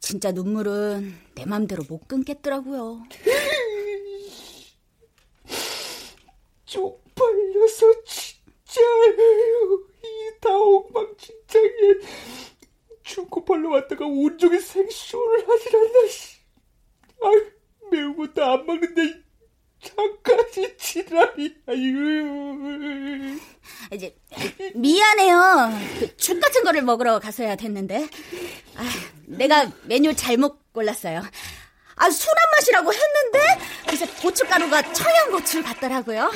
진짜 0.00 0.32
눈물은 0.32 1.14
내 1.34 1.44
맘대로 1.44 1.84
못 1.88 2.06
끊겠더라고요. 2.08 3.04
쪽팔려서 6.66 7.86
진짜 8.04 8.80
이 10.04 10.40
다옥망진창에 10.40 11.68
중고팔로 13.02 13.70
왔다가 13.70 14.04
온종일 14.06 14.60
생쇼를 14.60 15.48
하질 15.48 15.76
않나 15.76 17.30
아유 17.30 17.50
매운 17.90 18.16
것도 18.16 18.44
안 18.44 18.66
먹는데 18.66 19.22
잠까지 19.82 20.76
지랄이 20.76 21.54
아유 21.66 23.38
이제 23.92 24.14
미안해요. 24.74 25.70
그 26.00 26.16
죽 26.16 26.40
같은 26.40 26.62
거를 26.64 26.82
먹으러 26.82 27.18
갔어야 27.20 27.56
됐는데. 27.56 28.06
아, 28.76 28.84
내가 29.28 29.70
메뉴 29.84 30.14
잘못 30.14 30.72
골랐어요. 30.72 31.22
아, 31.96 32.10
순한 32.10 32.36
맛이라고 32.56 32.92
했는데 32.92 33.40
그래서 33.84 34.06
고춧가루가 34.20 34.92
청양고추 34.92 35.62
같더라고요. 35.62 36.30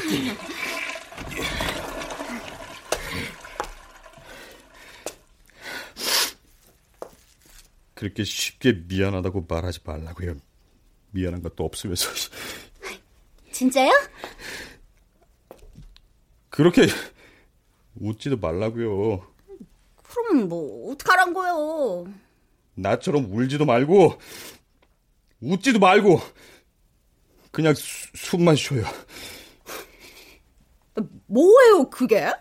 그렇게 7.94 8.24
쉽게 8.24 8.72
미안하다고 8.88 9.46
말하지 9.48 9.80
말라고요. 9.84 10.34
미안한 11.12 11.42
것도 11.42 11.64
없으면서 11.64 12.10
진짜요? 13.52 13.90
그렇게 16.50 16.86
웃지도 17.94 18.38
말라고요. 18.38 19.24
그럼 20.02 20.48
뭐 20.48 20.92
어떡하란 20.92 21.32
거요? 21.32 22.06
나처럼 22.74 23.32
울지도 23.32 23.64
말고 23.64 24.18
웃지도 25.40 25.78
말고 25.78 26.20
그냥 27.50 27.74
수, 27.74 28.08
숨만 28.14 28.56
쉬어요. 28.56 28.84
뭐예요, 31.26 31.90
그게? 31.90 32.32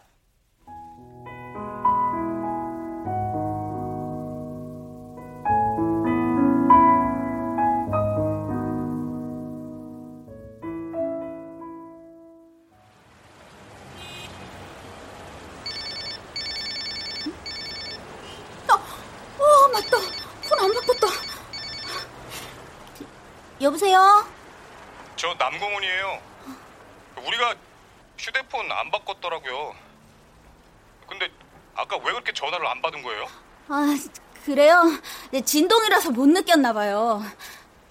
아, 33.74 33.96
그래요? 34.44 34.84
네, 35.32 35.40
진동이라서 35.40 36.12
못 36.12 36.28
느꼈나 36.28 36.74
봐요. 36.74 37.24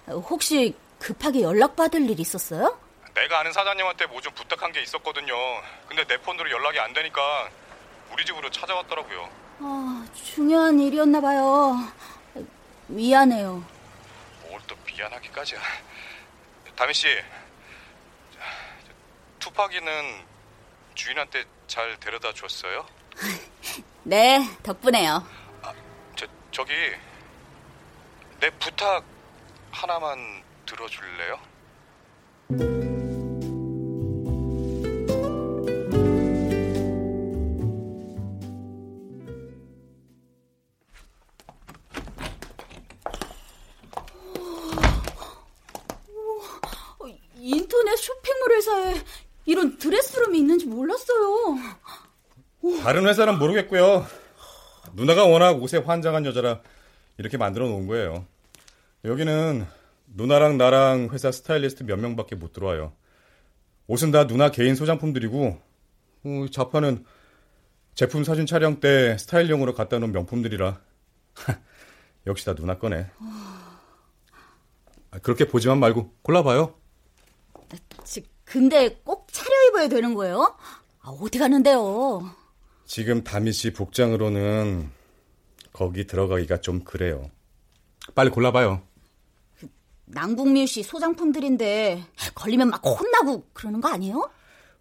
혹시 0.07 0.75
급하게 0.99 1.41
연락받을 1.41 2.07
일 2.07 2.19
있었어요? 2.19 2.77
내가 3.15 3.39
아는 3.39 3.51
사장님한테 3.51 4.05
뭐 4.05 4.21
좀 4.21 4.31
부탁한 4.35 4.71
게 4.71 4.81
있었거든요. 4.83 5.33
근데 5.87 6.05
내 6.05 6.17
폰으로 6.17 6.51
연락이 6.51 6.79
안 6.79 6.93
되니까 6.93 7.49
우리 8.11 8.23
집으로 8.23 8.51
찾아왔더라고요. 8.51 9.29
아, 9.61 10.05
중요한 10.13 10.79
일이었나 10.79 11.19
봐요. 11.19 11.75
미안해요. 12.87 13.63
뭘 14.47 14.61
또 14.67 14.75
미안하기까지야. 14.85 15.59
다미 16.75 16.93
씨, 16.93 17.07
투파기는 19.39 19.91
주인한테 20.93 21.43
잘 21.67 21.99
데려다 21.99 22.31
줬어요? 22.33 22.85
네, 24.03 24.39
덕분에요. 24.63 25.25
저, 26.51 26.63
저기 26.63 26.73
내 28.39 28.49
부탁 28.51 29.03
하나만 29.71 30.17
들어줄래요? 30.65 31.39
인터넷 47.43 47.95
쇼핑몰 47.97 48.51
회사에 48.51 48.93
이런 49.45 49.77
드레스룸이 49.77 50.37
있는지 50.37 50.67
몰랐어요. 50.67 51.55
다른 52.83 53.07
회사는 53.07 53.39
모르겠고요. 53.39 54.05
누나가 54.93 55.25
워낙 55.25 55.61
옷에 55.61 55.77
환장한 55.77 56.25
여자라 56.25 56.61
이렇게 57.17 57.37
만들어 57.37 57.67
놓은 57.67 57.87
거예요. 57.87 58.25
여기는 59.05 59.65
누나랑 60.15 60.57
나랑 60.57 61.09
회사 61.11 61.31
스타일리스트 61.31 61.83
몇 61.83 61.97
명밖에 61.97 62.35
못 62.35 62.53
들어와요. 62.53 62.93
옷은 63.87 64.11
다 64.11 64.27
누나 64.27 64.51
개인 64.51 64.75
소장품들이고 64.75 65.59
어, 66.23 66.45
자판은 66.51 67.05
제품 67.93 68.23
사진 68.23 68.45
촬영 68.45 68.79
때 68.79 69.17
스타일용으로 69.17 69.73
갖다 69.73 69.99
놓은 69.99 70.11
명품들이라 70.11 70.79
역시 72.27 72.45
다 72.45 72.53
누나 72.53 72.77
거네. 72.77 73.07
아, 75.11 75.19
그렇게 75.19 75.45
보지만 75.47 75.79
말고 75.79 76.13
골라봐요. 76.21 76.75
근데 78.45 78.99
꼭 79.03 79.27
차려입어야 79.31 79.87
되는 79.87 80.13
거예요? 80.13 80.55
아, 81.01 81.09
어디 81.09 81.39
가는데요? 81.39 82.40
지금 82.91 83.23
다미 83.23 83.53
씨 83.53 83.71
복장으로는 83.71 84.91
거기 85.71 86.05
들어가기가 86.05 86.59
좀 86.59 86.83
그래요. 86.83 87.31
빨리 88.15 88.29
골라봐요. 88.29 88.81
남궁미 90.07 90.67
씨 90.67 90.83
소장품들인데 90.83 92.03
걸리면 92.35 92.69
막 92.69 92.85
혼나고 92.85 93.47
그러는 93.53 93.79
거 93.79 93.87
아니에요? 93.87 94.29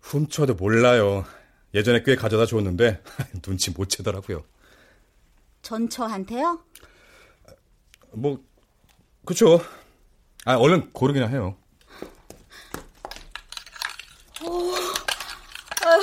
훔쳐도 0.01 0.55
몰라요. 0.55 1.25
예전에 1.73 2.03
꽤 2.03 2.17
가져다 2.17 2.47
줬는데 2.47 3.01
눈치 3.43 3.71
못 3.71 3.89
채더라고요. 3.89 4.43
전처한테요? 5.63 6.65
뭐 8.15 8.43
그쵸. 9.25 9.61
아 10.47 10.57
얼른 10.57 10.91
고르기나 10.93 11.29
해요. 11.29 11.57
아유, 15.83 16.03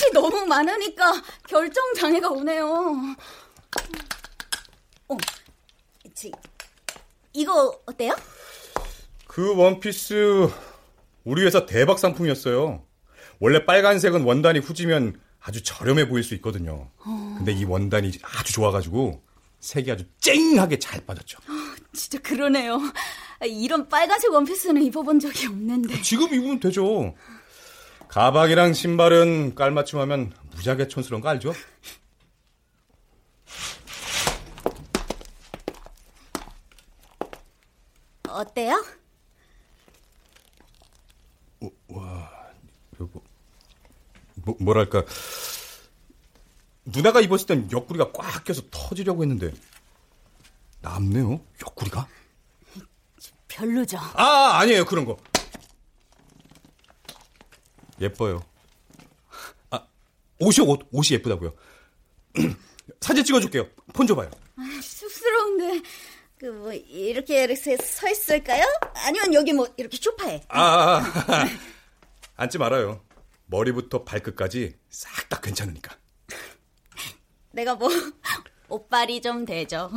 옷이 0.00 0.12
너무 0.12 0.46
많으니까 0.46 1.22
결정 1.46 1.92
장애가 1.94 2.30
오네요. 2.30 3.16
어, 5.08 5.16
지, 6.14 6.32
이거 7.34 7.78
어때요? 7.84 8.14
그 9.26 9.54
원피스 9.54 10.48
우리 11.24 11.44
회사 11.44 11.66
대박 11.66 11.98
상품이었어요. 11.98 12.82
원래 13.38 13.64
빨간색은 13.64 14.22
원단이 14.22 14.60
후지면 14.60 15.20
아주 15.40 15.62
저렴해 15.62 16.08
보일 16.08 16.24
수 16.24 16.34
있거든요. 16.36 16.90
근데 17.36 17.52
이 17.52 17.64
원단이 17.64 18.12
아주 18.22 18.52
좋아가지고 18.52 19.22
색이 19.60 19.90
아주 19.92 20.04
쨍하게 20.20 20.78
잘 20.78 21.04
빠졌죠. 21.04 21.38
진짜 21.92 22.18
그러네요. 22.20 22.80
이런 23.46 23.88
빨간색 23.88 24.32
원피스는 24.32 24.82
입어본 24.82 25.20
적이 25.20 25.46
없는데. 25.46 26.02
지금 26.02 26.32
입으면 26.34 26.60
되죠. 26.60 27.14
가방이랑 28.10 28.72
신발은 28.72 29.54
깔맞춤하면 29.54 30.32
무지하게 30.56 30.88
촌스러운 30.88 31.22
거 31.22 31.28
알죠? 31.28 31.52
어때요? 38.28 38.84
여보, 43.00 43.22
뭐, 44.34 44.56
뭐랄까 44.60 45.04
누나가 46.84 47.20
입었을 47.20 47.46
땐 47.46 47.68
옆구리가 47.70 48.10
꽉 48.12 48.44
껴서 48.44 48.62
터지려고 48.70 49.22
했는데 49.22 49.52
남네요 50.80 51.40
옆구리가? 51.64 52.08
별로죠. 53.48 53.98
아 54.14 54.58
아니에요 54.58 54.84
그런 54.84 55.04
거 55.04 55.16
예뻐요 58.00 58.42
아 59.70 59.86
옷이 60.38 60.66
옷 60.66 60.80
옷이 60.92 61.14
예쁘다고요 61.18 61.54
사진 63.00 63.24
찍어줄게요 63.24 63.68
폰 63.92 64.06
줘봐요 64.06 64.30
아, 64.56 64.80
쑥스러운데 64.82 65.82
그 66.38 66.46
뭐 66.46 66.72
이렇게 66.72 67.44
이렇게 67.44 67.76
서 67.76 68.08
있을까요? 68.08 68.64
아니면 68.94 69.34
여기 69.34 69.52
뭐 69.52 69.68
이렇게 69.76 69.98
소파에? 70.00 70.40
아, 70.48 70.62
아, 70.62 70.98
아. 71.28 71.46
앉지 72.36 72.56
말아요 72.56 73.02
머리부터 73.46 74.04
발끝까지 74.04 74.74
싹 74.88 75.28
다 75.28 75.38
괜찮으니까 75.40 75.94
내가 77.52 77.74
뭐 77.74 77.88
옷발이 78.70 79.20
좀 79.20 79.44
되죠. 79.44 79.90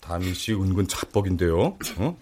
다미 0.00 0.34
씨 0.34 0.52
은근 0.52 0.86
자뻑인데요. 0.86 1.78
어? 1.98 2.18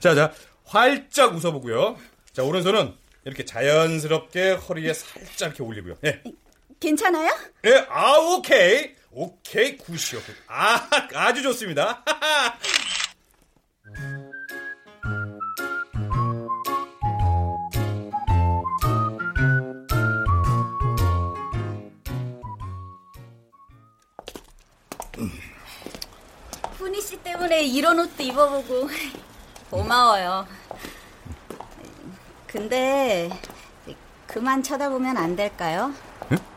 자, 0.00 0.14
자, 0.14 0.32
활짝 0.64 1.34
웃어보고요. 1.34 1.96
자, 2.32 2.44
오른손은 2.44 2.94
이렇게 3.26 3.44
자연스럽게 3.44 4.52
허리에 4.52 4.94
살짝 4.94 5.48
이렇게 5.48 5.62
올리고요. 5.64 5.96
예, 6.04 6.22
괜찮아요? 6.78 7.28
예, 7.64 7.84
아, 7.90 8.18
오케이, 8.18 8.94
오케이, 9.10 9.76
굿이요. 9.76 10.22
아, 10.46 10.88
아주 11.12 11.42
좋습니다. 11.42 12.04
훈이 26.78 27.00
씨 27.00 27.16
때문에 27.16 27.64
이런 27.64 27.98
옷도 27.98 28.22
입어보고 28.22 28.88
고마워요. 29.68 30.46
근데 32.56 33.28
그만 34.26 34.62
쳐다보면 34.62 35.18
안 35.18 35.36
될까요? 35.36 35.92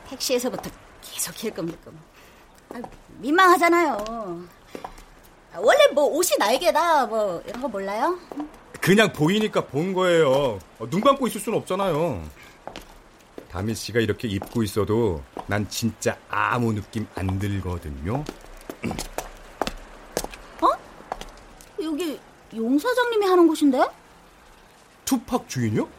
택시에서부터 0.08 0.70
계속 1.02 1.36
힐끔힐끔. 1.44 2.00
아, 2.70 2.82
민망하잖아요. 3.18 4.48
원래 5.58 5.88
뭐 5.94 6.06
옷이 6.06 6.38
날개다 6.40 7.06
뭐 7.08 7.44
이런 7.46 7.62
거 7.62 7.68
몰라요? 7.68 8.18
그냥 8.80 9.12
보이니까 9.12 9.66
본 9.66 9.92
거예요. 9.94 10.60
어, 10.80 10.90
눈 10.90 11.02
감고 11.02 11.28
있을 11.28 11.42
수는 11.42 11.60
없잖아요. 11.60 12.24
다미 13.52 13.76
씨가 13.76 14.00
이렇게 14.00 14.30
입고 14.30 14.64
있어도 14.64 15.22
난 15.48 15.68
진짜 15.68 16.18
아무 16.30 16.72
느낌 16.72 17.06
안 17.16 17.40
들거든요. 17.40 18.24
여기 21.82 22.20
용 22.56 22.80
사장님이 22.80 23.26
하는 23.26 23.48
곳인데? 23.48 23.99
투팍 25.10 25.50
주인이요? 25.50 25.90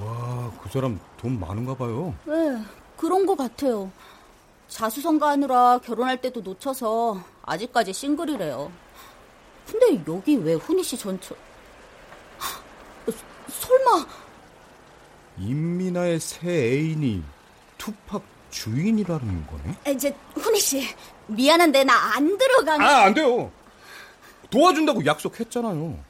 와, 0.00 0.50
그 0.62 0.70
사람 0.70 0.98
돈 1.18 1.38
많은가 1.38 1.74
봐요. 1.76 2.14
네, 2.24 2.56
그런 2.96 3.26
것 3.26 3.36
같아요. 3.36 3.90
자수성가하느라 4.68 5.80
결혼할 5.84 6.18
때도 6.18 6.40
놓쳐서 6.40 7.22
아직까지 7.42 7.92
싱글이래요. 7.92 8.72
근데 9.70 10.02
여기 10.08 10.36
왜 10.36 10.54
훈이 10.54 10.82
씨 10.82 10.96
전처... 10.96 11.34
헉, 12.40 13.14
설마 13.50 14.06
임미나의 15.36 16.20
새 16.20 16.48
애인이 16.50 17.22
투팍 17.76 18.22
주인이라는 18.50 19.46
거네? 19.46 19.76
아, 19.84 19.90
이제 19.90 20.16
훈이 20.36 20.58
씨 20.58 20.88
미안한데 21.26 21.84
나 21.84 22.14
안 22.14 22.38
들어가면 22.38 22.88
아, 22.88 23.02
안 23.04 23.12
돼요. 23.12 23.52
도와준다고 24.48 25.04
약속했잖아요. 25.04 26.07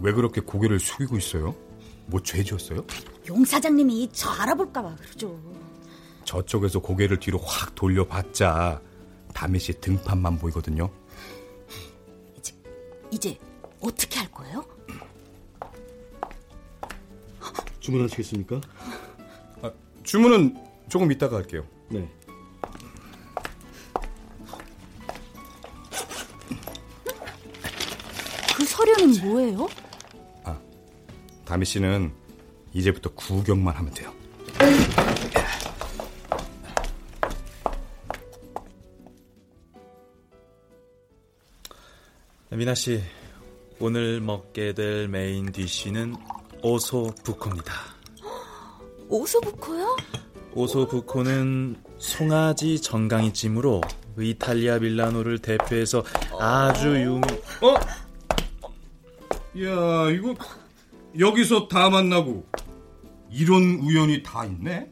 왜 0.00 0.12
그렇게 0.12 0.40
고개를 0.40 0.78
숙이고 0.80 1.16
있어요? 1.16 1.54
뭐 2.06 2.20
죄 2.22 2.42
지었어요? 2.42 2.84
용 3.28 3.44
사장님이 3.44 4.08
저 4.12 4.30
알아볼까봐 4.30 4.96
그러죠. 4.96 5.40
저쪽에서 6.24 6.80
고개를 6.80 7.18
뒤로 7.20 7.38
확 7.38 7.74
돌려봤자 7.74 8.80
다미 9.34 9.58
씨 9.58 9.72
등판만 9.74 10.38
보이거든요. 10.38 10.90
이제, 12.38 12.54
이제 13.10 13.38
어떻게 13.80 14.18
할 14.18 14.30
거예요? 14.32 14.64
주문하시겠습니까? 17.80 18.60
아, 19.62 19.72
주문은 20.02 20.56
조금 20.88 21.10
이따가 21.12 21.36
할게요. 21.36 21.64
네. 21.88 22.08
그 28.56 28.64
서류는 28.64 29.20
뭐예요? 29.24 29.68
다미 31.50 31.64
씨는 31.64 32.12
이제부터 32.72 33.10
구경만 33.12 33.74
하면 33.74 33.92
돼요. 33.92 34.12
미나 42.50 42.72
씨, 42.76 43.02
오늘 43.80 44.20
먹게 44.20 44.74
될 44.74 45.08
메인 45.08 45.50
디쉬는 45.50 46.14
오소부코입니다. 46.62 47.72
오소부코요? 49.08 49.96
오소부코는 50.54 51.82
송아지 51.98 52.80
정강이찜으로 52.80 53.80
이탈리아 54.20 54.78
밀라노를 54.78 55.40
대표해서 55.40 56.04
아주 56.38 56.90
유명. 56.94 57.22
어? 57.60 57.74
야, 59.64 60.10
이거 60.12 60.32
여기서 61.18 61.68
다 61.68 61.90
만나고 61.90 62.46
이런 63.30 63.62
우연이 63.80 64.22
다 64.22 64.44
있네. 64.44 64.90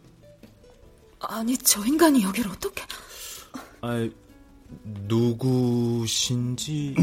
아니 1.21 1.57
저 1.59 1.85
인간이 1.85 2.23
여기를 2.23 2.51
어떻게? 2.51 2.85
아, 3.81 4.09
누구신지 5.07 6.95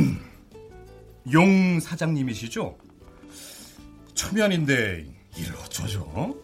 용 1.34 1.80
사장님이시죠? 1.80 2.78
초면인데 4.14 5.06
이를 5.38 5.56
어쩌죠? 5.58 6.36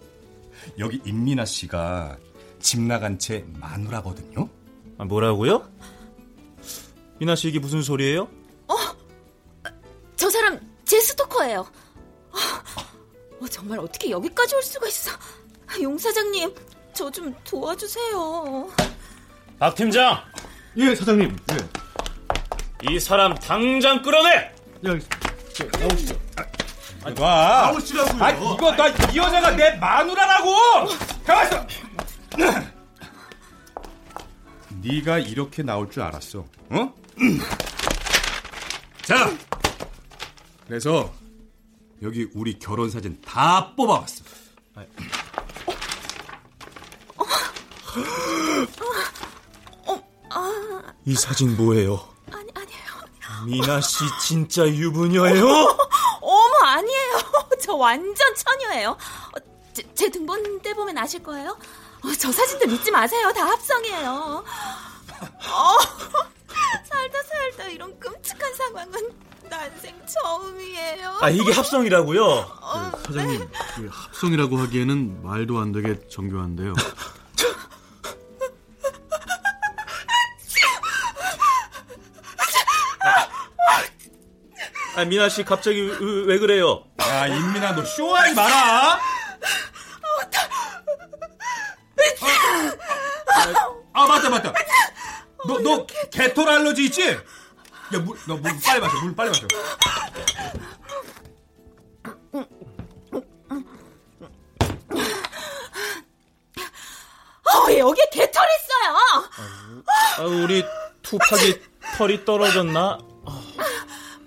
여기 0.78 1.02
임민아 1.06 1.46
씨가 1.46 2.18
집 2.60 2.82
나간 2.82 3.18
채 3.18 3.46
마누라거든요. 3.60 4.50
아, 4.98 5.06
뭐라고요? 5.06 5.70
미나 7.20 7.36
씨 7.36 7.48
이게 7.50 7.60
무슨 7.60 7.82
소리예요? 7.82 8.28
저 10.16 10.30
사람 10.30 10.60
제 10.86 11.00
스토커예요. 11.00 11.66
어, 13.42 13.48
정말 13.50 13.80
어떻게 13.80 14.10
여기까지 14.12 14.56
올 14.56 14.62
수가 14.64 14.88
있어? 14.88 15.12
용 15.82 15.98
사장님, 15.98 16.54
저 16.94 17.10
좀 17.10 17.34
도와주세요. 17.44 18.70
박 19.58 19.76
팀장, 19.76 20.22
예, 20.78 20.94
사장님. 20.96 21.36
예. 21.54 22.92
이 22.94 23.00
사람 23.00 23.34
당장 23.36 24.02
끌어내! 24.02 24.30
야, 24.36 24.52
저, 25.54 25.66
나오시죠. 25.80 26.20
와, 27.20 27.72
나오시라고요. 27.72 28.24
아 28.24 28.32
이거 28.32 28.72
나 28.76 28.88
이 28.90 29.18
여자가 29.18 29.52
내 29.52 29.72
마누라라고. 29.78 30.52
가만있어. 31.26 31.68
네가 34.82 35.20
이렇게 35.20 35.64
나올 35.64 35.90
줄 35.92 36.04
알았어. 36.04 36.46
어? 36.70 36.94
자, 39.04 39.32
그래서 40.68 41.12
여기 42.02 42.28
우리 42.34 42.58
결혼 42.58 42.90
사진 42.90 43.20
다 43.22 43.74
뽑아왔어. 43.76 44.24
이 51.06 51.16
사진 51.16 51.56
뭐예요? 51.58 52.08
아니 52.32 52.50
아니에요. 52.56 53.46
미나 53.46 53.82
씨 53.82 54.04
진짜 54.20 54.68
유부녀예요? 54.68 55.46
어머 56.22 56.56
아니에요. 56.64 57.20
저 57.62 57.76
완전 57.76 58.36
처녀예요. 58.36 58.92
어, 58.92 59.40
제, 59.74 59.84
제 59.94 60.10
등본 60.10 60.62
떼 60.62 60.74
보면 60.74 60.98
아실 60.98 61.22
거예요. 61.22 61.52
어, 61.52 62.12
저 62.20 62.32
사진들 62.32 62.68
믿지 62.68 62.90
마세요. 62.92 63.32
다 63.34 63.46
합성이에요. 63.48 64.44
어, 65.50 65.78
살다 66.86 67.24
살다 67.24 67.68
이런 67.70 67.98
끔찍한 68.00 68.54
상황은 68.56 69.31
난생 69.52 69.94
처음이에요. 70.06 71.18
아 71.20 71.30
이게 71.30 71.52
합성이라고요? 71.52 72.24
어, 72.24 72.92
사장님, 73.06 73.50
그 73.76 73.90
합성이라고 73.92 74.58
하기에는 74.58 75.24
말도 75.24 75.60
안 75.60 75.74
되게 75.74 76.00
정교한데요. 76.08 76.74
아 84.96 85.06
미나 85.06 85.28
씨 85.28 85.44
갑자기 85.44 85.82
왜, 85.82 85.98
왜 86.28 86.40
그래요? 86.40 86.86
야, 87.02 87.28
임민아, 87.28 87.76
너 87.76 87.84
쇼하지 87.84 88.34
마라. 88.34 89.00
아, 93.94 94.08
맞다, 94.08 94.30
맞다. 94.30 94.54
너, 95.46 95.60
너, 95.60 95.86
개털 96.10 96.48
알러지 96.48 96.86
있지? 96.86 97.18
야, 97.94 98.00
물, 98.00 98.18
너 98.28 98.36
물 98.38 98.52
빨리 98.64 98.80
마셔, 98.80 99.00
물 99.02 99.16
빨리 99.16 99.30
마셔. 99.30 99.48
어, 107.44 107.72
여기에 107.78 108.06
개털 108.12 108.44
있어요. 108.60 108.98
아, 110.18 110.22
우리 110.24 110.64
투팍이 111.02 111.60
털이 111.98 112.26
떨어졌나? 112.26 113.00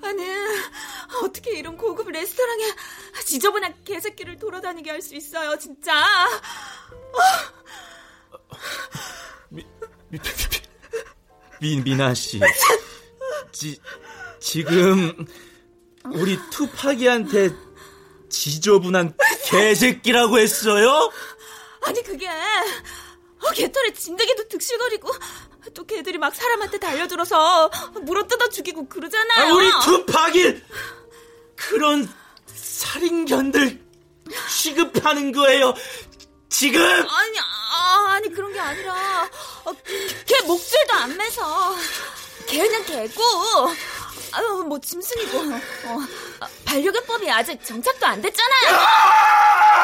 아니, 0.03 0.25
어떻게 1.23 1.53
이런 1.59 1.77
고급 1.77 2.11
레스토랑에 2.11 2.65
지저분한 3.25 3.85
개새끼를 3.85 4.39
돌아다니게 4.39 4.91
할 4.91 5.01
수 5.03 5.15
있어요, 5.15 5.57
진짜. 5.59 5.93
미, 11.61 11.77
미나 11.83 12.13
씨. 12.15 12.41
지, 13.55 13.79
지금 14.41 15.27
우리 16.13 16.39
투팍이한테 16.51 17.51
지저분한 18.29 19.17
개새끼라고 19.47 20.39
했어요? 20.39 21.11
아니, 21.83 22.03
그게, 22.03 22.29
어, 22.29 23.51
개털에 23.55 23.93
진드기도 23.95 24.49
득실거리고, 24.49 25.09
또 25.73 25.87
개들이 25.87 26.19
막 26.19 26.35
사람한테 26.35 26.79
달려들어서 26.79 27.71
물어뜯어 28.03 28.49
죽이고 28.51 28.83
아, 28.83 28.89
그러잖아요. 28.89 29.55
우리 29.55 29.71
투팍이 29.85 30.61
그런 31.55 32.13
살인견들 32.47 33.81
취급하는 34.51 35.33
거예요. 35.33 35.75
지금 36.49 36.83
아니, 36.83 37.39
아, 37.39 38.13
아니, 38.15 38.29
그런 38.33 38.53
게 38.53 38.59
아니라, 38.59 39.31
어, 39.65 39.73
걔 40.27 40.41
목줄도 40.43 40.93
안 40.95 41.17
매서, 41.17 41.75
걔는 42.49 42.85
개고, 42.85 43.21
아유, 44.33 44.65
뭐, 44.69 44.79
짐승이고, 44.79 45.39
어, 45.39 46.01
아, 46.41 46.49
반려견법이 46.65 47.31
아직 47.31 47.63
정착도 47.65 48.07
안 48.07 48.21
됐잖아요. 48.21 49.75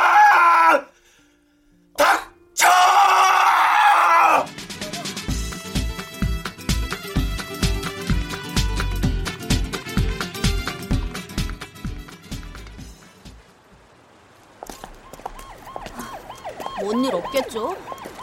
뭔일 16.81 17.15
없겠죠? 17.15 17.77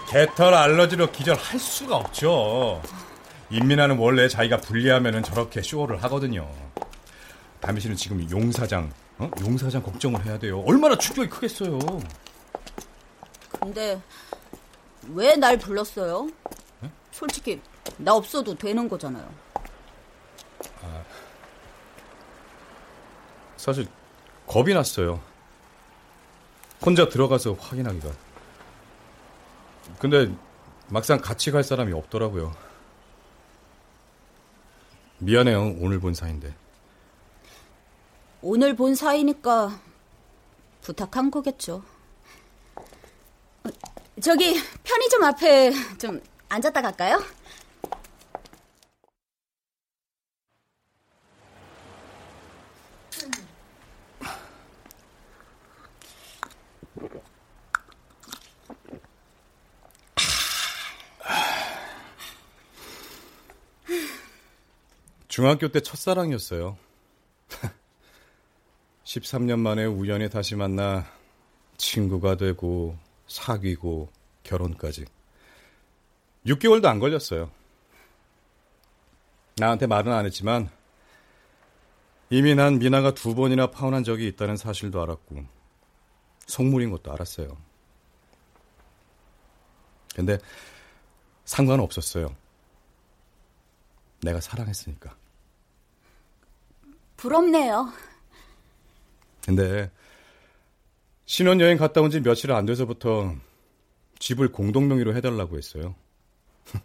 개털 0.10 0.54
알러지로 0.54 1.12
기절할 1.12 1.60
수가 1.60 1.98
없죠. 1.98 2.82
임민아는 3.50 3.98
원래 3.98 4.28
자기가 4.28 4.58
불리하면 4.58 5.24
저렇게 5.24 5.62
쇼를 5.62 6.04
하거든요. 6.04 6.50
다미 7.62 7.80
씨는 7.82 7.96
지금 7.96 8.30
용사장, 8.30 8.92
어? 9.18 9.30
용사장 9.42 9.82
걱정을 9.82 10.26
해야 10.26 10.38
돼요. 10.38 10.62
얼마나 10.66 10.98
충격이 10.98 11.30
크겠어요. 11.30 11.80
근데 13.60 14.00
왜 15.14 15.36
날 15.38 15.58
불렀어요? 15.58 16.30
솔직히 17.12 17.62
나 17.98 18.14
없어도 18.14 18.54
되는 18.56 18.88
거잖아요. 18.88 19.28
사실 23.56 23.88
겁이 24.46 24.74
났어요. 24.74 25.20
혼자 26.86 27.10
들어가서 27.10 27.54
확인하기가. 27.54 28.10
근데 30.00 30.32
막상 30.90 31.20
같이 31.20 31.50
갈 31.52 31.64
사람이 31.64 31.92
없더라고요. 31.94 32.54
미안해요. 35.20 35.76
오늘 35.80 36.00
본 36.00 36.14
사이인데. 36.14 36.54
오늘 38.42 38.76
본 38.76 38.96
사이니까 38.96 39.80
부탁한 40.82 41.32
거겠죠. 41.32 41.84
어, 43.64 43.70
저기 44.22 44.62
편의점 44.84 45.24
앞에 45.24 45.72
좀 45.98 46.22
앉았다 46.50 46.82
갈까요? 46.82 47.22
중학교 65.48 65.70
때 65.70 65.80
첫사랑이었어요. 65.80 66.78
13년 69.06 69.60
만에 69.60 69.86
우연히 69.86 70.30
다시 70.30 70.58
만나 70.58 71.06
친구가 71.78 72.36
되고 72.36 72.98
사귀고 73.28 74.12
결혼까지. 74.44 75.06
6개월도 76.46 76.88
안 76.88 77.00
걸렸어요. 77.00 77.50
나한테 79.56 79.88
말은 79.88 80.12
안 80.12 80.26
했지만 80.26 80.70
이미 82.30 82.54
난 82.54 82.78
미나가 82.78 83.14
두 83.14 83.34
번이나 83.34 83.72
파혼한 83.72 84.04
적이 84.04 84.28
있다는 84.28 84.58
사실도 84.58 85.02
알았고 85.02 85.46
속물인 86.46 86.92
것도 86.92 87.14
알았어요. 87.14 87.56
근데 90.14 90.40
상관없었어요. 91.46 92.36
내가 94.24 94.42
사랑했으니까. 94.42 95.16
부럽네요. 97.18 97.92
근데 99.46 99.90
신혼여행 101.26 101.78
갔다 101.78 102.02
온 102.02 102.10
지 102.12 102.22
며칠 102.22 102.52
안 102.52 102.66
돼서부터 102.66 103.36
집을 104.20 104.52
공동명의로 104.52 105.16
해달라고 105.16 105.58
했어요. 105.58 105.96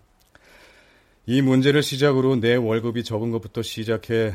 이 1.26 1.40
문제를 1.42 1.82
시작으로 1.82 2.36
내 2.36 2.54
월급이 2.56 3.04
적은 3.04 3.30
것부터 3.30 3.62
시작해 3.62 4.34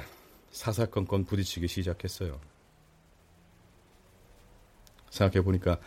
사사건건 0.51 1.25
부딪히기 1.25 1.67
시작했어요. 1.67 2.39
생각해보니까 5.09 5.79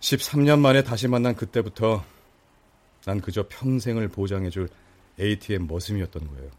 13년 0.00 0.58
만에 0.60 0.82
다시 0.82 1.08
만난 1.08 1.34
그때부터 1.34 2.04
난 3.04 3.20
그저 3.20 3.46
평생을 3.48 4.08
보장해줄 4.08 4.68
ATM 5.20 5.66
머슴이었던 5.66 6.26
거예요. 6.28 6.50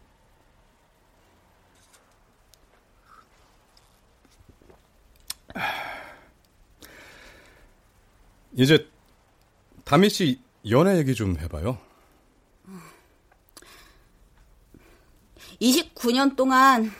이제 8.56 8.88
다미 9.84 10.08
씨 10.08 10.40
연애 10.70 10.96
얘기 10.96 11.14
좀 11.14 11.38
해봐요. 11.38 11.78
29년 15.60 16.36
동안 16.36 16.90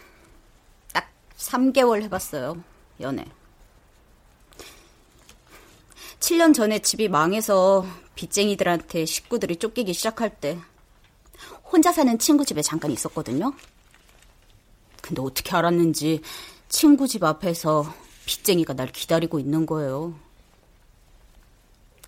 딱 0.92 1.10
3개월 1.36 2.02
해봤어요. 2.02 2.62
연애. 3.00 3.24
7년 6.20 6.54
전에 6.54 6.78
집이 6.80 7.08
망해서 7.08 7.86
빚쟁이들한테 8.14 9.06
식구들이 9.06 9.56
쫓기기 9.56 9.94
시작할 9.94 10.38
때 10.38 10.58
혼자 11.64 11.90
사는 11.92 12.18
친구 12.18 12.44
집에 12.44 12.60
잠깐 12.60 12.90
있었거든요. 12.90 13.54
근데 15.00 15.22
어떻게 15.22 15.54
알았는지 15.54 16.20
친구 16.68 17.08
집 17.08 17.24
앞에서 17.24 17.92
빚쟁이가 18.26 18.74
날 18.74 18.90
기다리고 18.92 19.38
있는 19.38 19.64
거예요. 19.66 20.25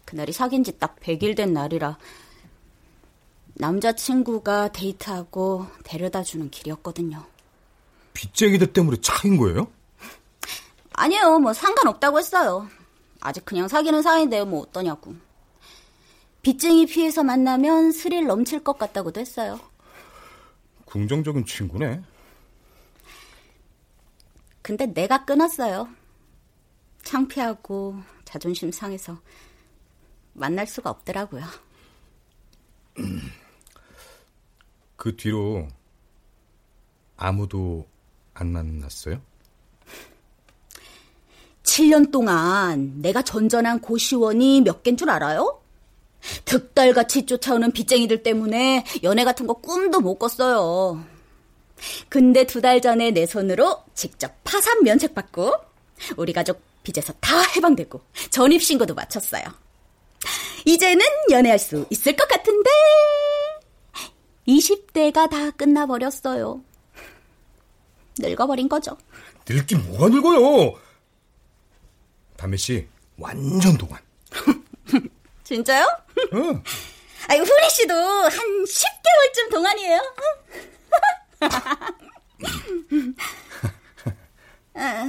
그날이 0.08 0.32
사귄 0.32 0.64
지 0.64 0.72
딱 0.78 0.98
100일 1.00 1.36
된 1.36 1.52
날이라 1.52 1.98
남자친구가 3.54 4.72
데이트하고 4.72 5.66
데려다 5.84 6.22
주는 6.22 6.48
길이었거든요. 6.50 7.26
빚쟁이들 8.14 8.72
때문에 8.72 8.96
차인 9.02 9.36
거예요? 9.36 9.70
아니요, 10.94 11.38
뭐 11.40 11.52
상관없다고 11.52 12.18
했어요. 12.20 12.66
아직 13.20 13.44
그냥 13.44 13.68
사귀는 13.68 14.00
사이인데 14.00 14.44
뭐 14.44 14.60
어떠냐고. 14.60 15.14
빚쟁이 16.40 16.86
피해서 16.86 17.22
만나면 17.22 17.92
스릴 17.92 18.26
넘칠 18.26 18.64
것 18.64 18.78
같다고도 18.78 19.20
했어요. 19.20 19.60
긍정적인 20.86 21.44
친구네. 21.44 22.00
근데 24.62 24.86
내가 24.86 25.26
끊었어요. 25.26 25.86
창피하고 27.02 27.96
자존심 28.24 28.72
상해서 28.72 29.18
만날 30.32 30.66
수가 30.66 30.90
없더라고요. 30.90 31.44
그 34.96 35.16
뒤로 35.16 35.68
아무도 37.16 37.86
안 38.34 38.48
만났어요? 38.52 39.20
7년 41.62 42.10
동안 42.10 43.00
내가 43.00 43.22
전전한 43.22 43.80
고시원이 43.80 44.62
몇 44.62 44.82
갠 44.82 44.96
줄 44.96 45.10
알아요? 45.10 45.60
득달같이 46.44 47.26
쫓아오는 47.26 47.70
빚쟁이들 47.72 48.22
때문에 48.22 48.84
연애 49.04 49.24
같은 49.24 49.46
거 49.46 49.54
꿈도 49.54 50.00
못 50.00 50.16
꿨어요. 50.18 51.04
근데 52.08 52.44
두 52.44 52.60
달 52.60 52.80
전에 52.80 53.12
내 53.12 53.26
손으로 53.26 53.84
직접 53.94 54.32
파산 54.42 54.82
면책 54.82 55.14
받고 55.14 55.52
우리 56.16 56.32
가족 56.32 56.60
빚에서 56.82 57.12
다 57.20 57.40
해방되고 57.54 58.00
전입신고도 58.30 58.94
마쳤어요. 58.94 59.44
이제는 60.68 61.02
연애할 61.30 61.58
수 61.58 61.86
있을 61.88 62.14
것 62.14 62.28
같은데 62.28 62.68
20대가 64.46 65.30
다 65.30 65.50
끝나버렸어요. 65.52 66.62
늙어버린 68.18 68.68
거죠. 68.68 68.98
늙긴 69.48 69.82
뭐가 69.86 70.08
늙어요? 70.08 70.78
담배 72.36 72.58
씨 72.58 72.86
완전 73.16 73.78
동안. 73.78 73.98
진짜요? 75.44 75.86
응. 76.34 76.62
아유, 77.28 77.40
후리 77.40 77.70
씨도 77.70 77.94
한 77.94 78.30
10개월쯤 78.30 79.50
동안이에요. 79.50 80.14
아, 84.74 85.06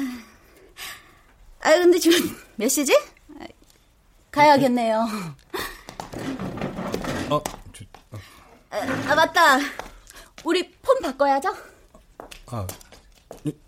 아, 1.59 1.69
근데 1.71 1.99
지금 1.99 2.33
몇 2.55 2.69
시지? 2.69 2.97
가야겠네요. 4.31 5.05
어, 7.29 7.41
저, 7.73 7.85
아, 8.71 8.77
아, 9.11 9.15
맞다. 9.15 9.57
우리 10.43 10.71
폰 10.81 10.99
바꿔야죠? 11.01 11.53
아, 12.47 12.65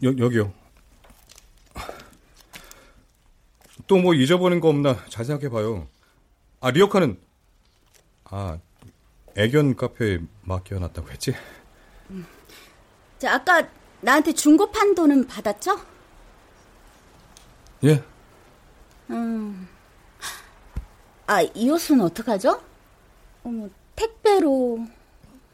여, 0.03 0.13
여기요. 0.17 0.53
또 3.87 3.97
뭐 3.97 4.13
잊어버린 4.13 4.59
거 4.61 4.69
없나 4.69 5.03
잘 5.09 5.25
생각해봐요. 5.25 5.85
아, 6.61 6.71
리어카는, 6.71 7.19
아, 8.25 8.57
애견 9.35 9.75
카페에 9.75 10.19
맡겨놨다고 10.43 11.09
했지? 11.11 11.33
자, 13.19 13.33
아까 13.35 13.67
나한테 13.99 14.31
중고판 14.33 14.95
돈은 14.95 15.27
받았죠? 15.27 15.79
예. 17.83 18.01
음. 19.09 19.67
아, 21.27 21.41
이 21.41 21.69
옷은 21.69 22.01
어떡하죠? 22.01 22.61
어머, 23.43 23.69
택배로. 23.95 24.85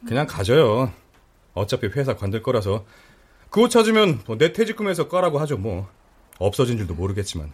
그냥 0.06 0.26
가져요. 0.26 0.92
어차피 1.54 1.86
회사 1.88 2.16
관둘 2.16 2.42
거라서. 2.42 2.84
그 3.50 3.60
옷 3.62 3.70
찾으면 3.70 4.22
뭐내 4.26 4.52
퇴직금에서 4.52 5.08
꺼라고 5.08 5.38
하죠, 5.40 5.56
뭐. 5.56 5.88
없어진 6.38 6.76
줄도 6.76 6.94
모르겠지만. 6.94 7.52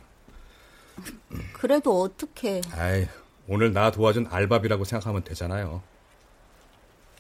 그래도 1.55 2.01
어떻게? 2.03 2.61
아이, 2.73 3.07
오늘 3.49 3.73
나 3.73 3.91
도와준 3.91 4.27
알바비라고 4.31 4.85
생각하면 4.85 5.25
되잖아요. 5.25 5.83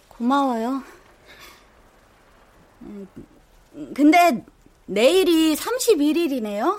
고마워요. 0.08 0.82
음, 2.82 3.08
근데 3.94 4.44
내일이 4.86 5.56
31일이네요. 5.56 6.78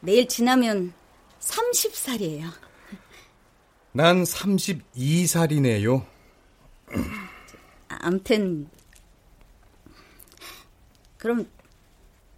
내일 0.00 0.28
지나면 0.28 0.92
30살이에요. 1.40 2.50
난 3.96 4.24
32살이네요. 4.24 6.04
암튼 7.88 8.68
그럼 11.16 11.48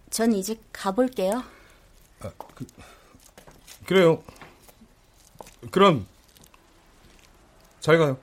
전 0.09 0.31
이제 0.31 0.57
가볼게요. 0.71 1.43
그래요. 3.85 4.23
그럼 5.69 6.07
잘 7.81 7.97
가요. 7.97 8.17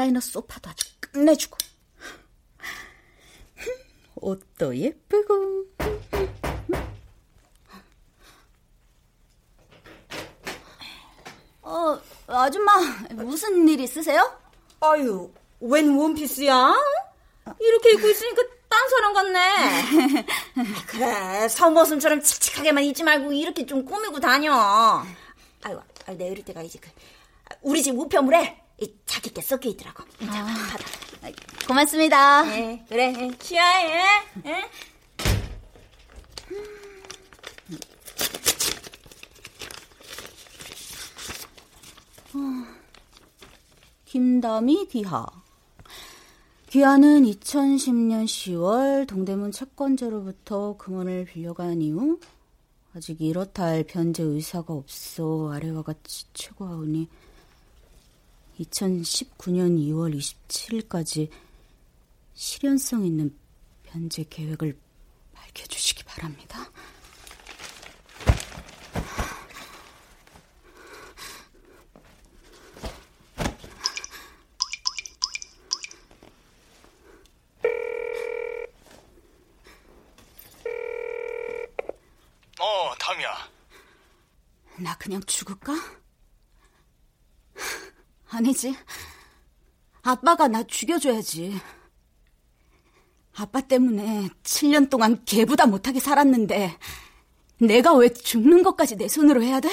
리클라이너 0.00 0.20
소파도 0.20 0.70
아주 0.70 0.86
끝내주고. 1.00 1.58
옷도 4.16 4.76
예쁘고. 4.76 5.66
어, 11.62 12.00
아줌마, 12.26 12.72
무슨 13.12 13.68
일 13.68 13.80
있으세요? 13.80 14.38
아유, 14.80 15.32
웬 15.60 15.96
원피스야? 15.96 16.74
이렇게 17.60 17.92
입고 17.92 18.08
있으니까 18.08 18.42
딴 18.68 18.88
사람 18.88 19.14
같네. 19.14 20.26
그래, 20.88 21.48
서머슴처럼 21.48 22.22
칙칙하게만 22.22 22.84
입지 22.84 23.04
말고 23.04 23.32
이렇게 23.32 23.64
좀 23.66 23.84
꾸미고 23.84 24.18
다녀. 24.18 24.52
아유, 25.62 25.80
아유 26.06 26.16
내 26.16 26.28
이럴 26.28 26.44
때가 26.44 26.62
이제 26.62 26.78
그 26.80 26.90
우리 27.62 27.82
집 27.82 27.96
우편물에 27.98 28.56
이 28.56 28.59
자기께 29.06 29.42
섞여 29.42 29.68
있더라고. 29.70 30.04
자, 30.20 30.44
받아. 30.44 31.36
고맙습니다. 31.66 32.42
네, 32.42 32.84
그래, 32.88 33.30
취하해. 33.38 34.02
예? 34.46 34.70
김다미 44.04 44.86
귀하. 44.90 45.26
귀하는 46.70 47.24
2010년 47.24 48.24
10월 48.24 49.06
동대문 49.08 49.50
채권자로부터 49.50 50.76
금원을 50.76 51.24
빌려간 51.24 51.82
이후 51.82 52.20
아직 52.94 53.20
이렇다 53.20 53.64
할 53.64 53.84
변제 53.84 54.22
의사가 54.22 54.74
없어 54.74 55.52
아래와 55.52 55.82
같이 55.82 56.26
최고하오니 56.32 57.08
2019년 58.60 59.78
2월 59.78 60.14
27일까지 60.14 61.30
실현성 62.34 63.06
있는 63.06 63.34
변제 63.84 64.24
계획을 64.28 64.78
밝혀주시기 65.32 66.04
바랍니다. 66.04 66.70
어, 82.60 82.94
담이야. 82.98 83.48
나 84.78 84.96
그냥 84.98 85.22
죽을까? 85.24 85.72
아니지. 88.40 88.74
아빠가 90.02 90.48
나 90.48 90.62
죽여줘야지. 90.62 91.60
아빠 93.36 93.60
때문에 93.60 94.28
7년 94.42 94.88
동안 94.88 95.22
개보다 95.26 95.66
못하게 95.66 96.00
살았는데 96.00 96.78
내가 97.58 97.92
왜 97.94 98.08
죽는 98.12 98.62
것까지 98.62 98.96
내 98.96 99.08
손으로 99.08 99.42
해야 99.42 99.60
돼? 99.60 99.68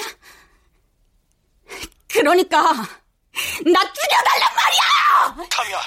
그러니까 2.08 2.60
나 2.62 3.92
죽여달란 3.92 4.54
말이야! 4.54 5.48
담이야, 5.48 5.80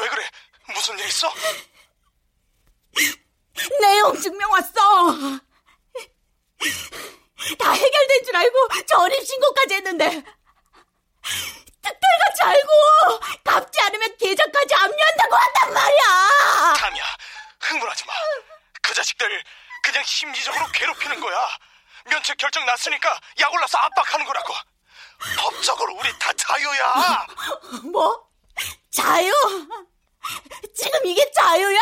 왜 0.00 0.08
그래? 0.08 0.24
무슨 0.72 0.98
일 0.98 1.06
있어? 1.06 1.28
내용 3.80 4.20
증명 4.20 4.50
왔어. 4.52 5.18
다 7.58 7.72
해결된 7.72 8.24
줄 8.24 8.36
알고 8.36 8.68
전입신고까지 8.86 9.74
했는데 9.74 10.24
특별같이 11.84 12.42
알고 12.42 13.20
갚지 13.44 13.80
않으면 13.80 14.16
계좌까지 14.16 14.74
압류한다고 14.74 15.36
한단 15.36 15.72
말이야. 15.74 16.74
담이야, 16.78 17.04
흥분하지 17.60 18.04
마. 18.06 18.12
그 18.82 18.94
자식들 18.94 19.44
그냥 19.82 20.02
심리적으로 20.04 20.66
괴롭히는 20.72 21.20
거야. 21.20 21.48
면책 22.06 22.36
결정 22.38 22.64
났으니까 22.66 23.18
약 23.40 23.52
올라서 23.52 23.78
압박하는 23.78 24.26
거라고. 24.26 24.54
법적으로 25.38 25.94
우리 25.94 26.18
다 26.18 26.32
자유야. 26.34 27.26
뭐? 27.92 28.28
자유? 28.90 29.32
지금 30.76 31.00
이게 31.06 31.30
자유야? 31.32 31.80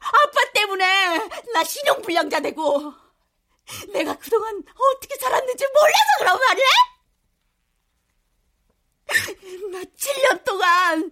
아빠 0.00 0.52
때문에 0.52 1.18
나 1.54 1.64
신용불량자 1.64 2.40
되고 2.40 2.92
내가 3.92 4.14
그동안 4.18 4.62
어떻게 4.94 5.16
살았는지 5.16 5.66
몰라서 5.72 6.04
그런 6.18 6.38
말이야? 6.38 6.66
나 9.70 9.80
7년 9.82 10.44
동안 10.44 11.10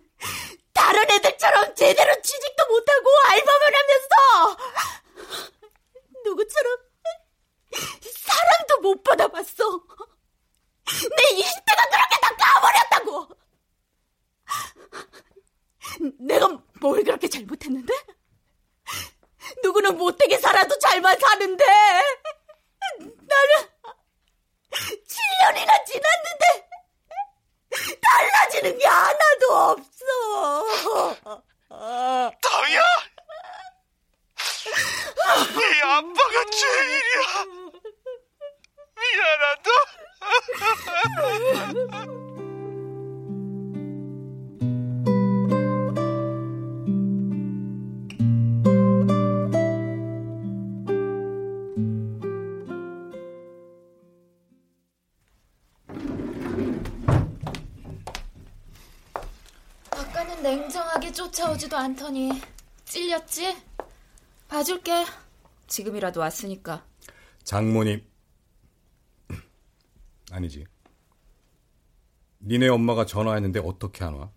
다른 0.72 1.10
애들처럼 1.10 1.74
제대로 1.74 2.12
취직도 2.22 2.66
못하고 2.68 3.10
알바만 3.28 3.72
하면서 3.74 4.58
누구처럼 6.24 6.78
사랑도 8.14 8.80
못 8.80 9.02
받아봤어. 9.02 9.82
내 10.84 11.22
20대가 11.40 11.90
그렇게 11.90 12.20
다 12.20 12.36
까버렸다고! 12.36 13.28
내가 16.18 16.48
뭘 16.80 17.02
그렇게 17.04 17.28
잘못했는데? 17.28 17.92
누구는 19.62 19.96
못되게 19.96 20.38
살아도 20.38 20.78
잘만 20.78 21.18
사는데 21.18 21.61
아오지도 61.72 61.78
않더니 61.78 62.30
찔렸지? 62.84 63.56
봐줄게. 64.46 65.06
지금이라도 65.66 66.20
왔으니까. 66.20 66.84
장모님. 67.44 68.04
아니지. 70.30 70.66
니네 72.40 72.68
엄마가 72.68 73.06
전화했는데 73.06 73.60
어떻게 73.64 74.04
안 74.04 74.14
와? 74.14 74.30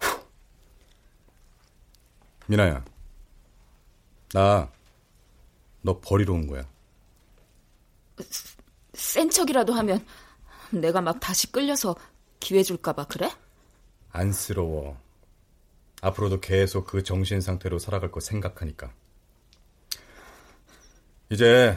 미나야. 2.46 2.84
나, 4.32 4.70
너 5.82 6.00
버리러 6.00 6.34
온 6.34 6.46
거야. 6.46 6.64
센 8.94 9.30
척이라도 9.30 9.72
하면 9.74 10.06
내가 10.70 11.00
막 11.00 11.18
다시 11.20 11.50
끌려서 11.50 11.96
기회 12.38 12.62
줄까 12.62 12.92
봐 12.92 13.06
그래? 13.06 13.30
안쓰러워. 14.10 15.05
앞으로도 16.02 16.40
계속 16.40 16.86
그 16.86 17.02
정신 17.02 17.40
상태로 17.40 17.78
살아갈 17.78 18.10
거 18.10 18.20
생각하니까. 18.20 18.92
이제 21.30 21.76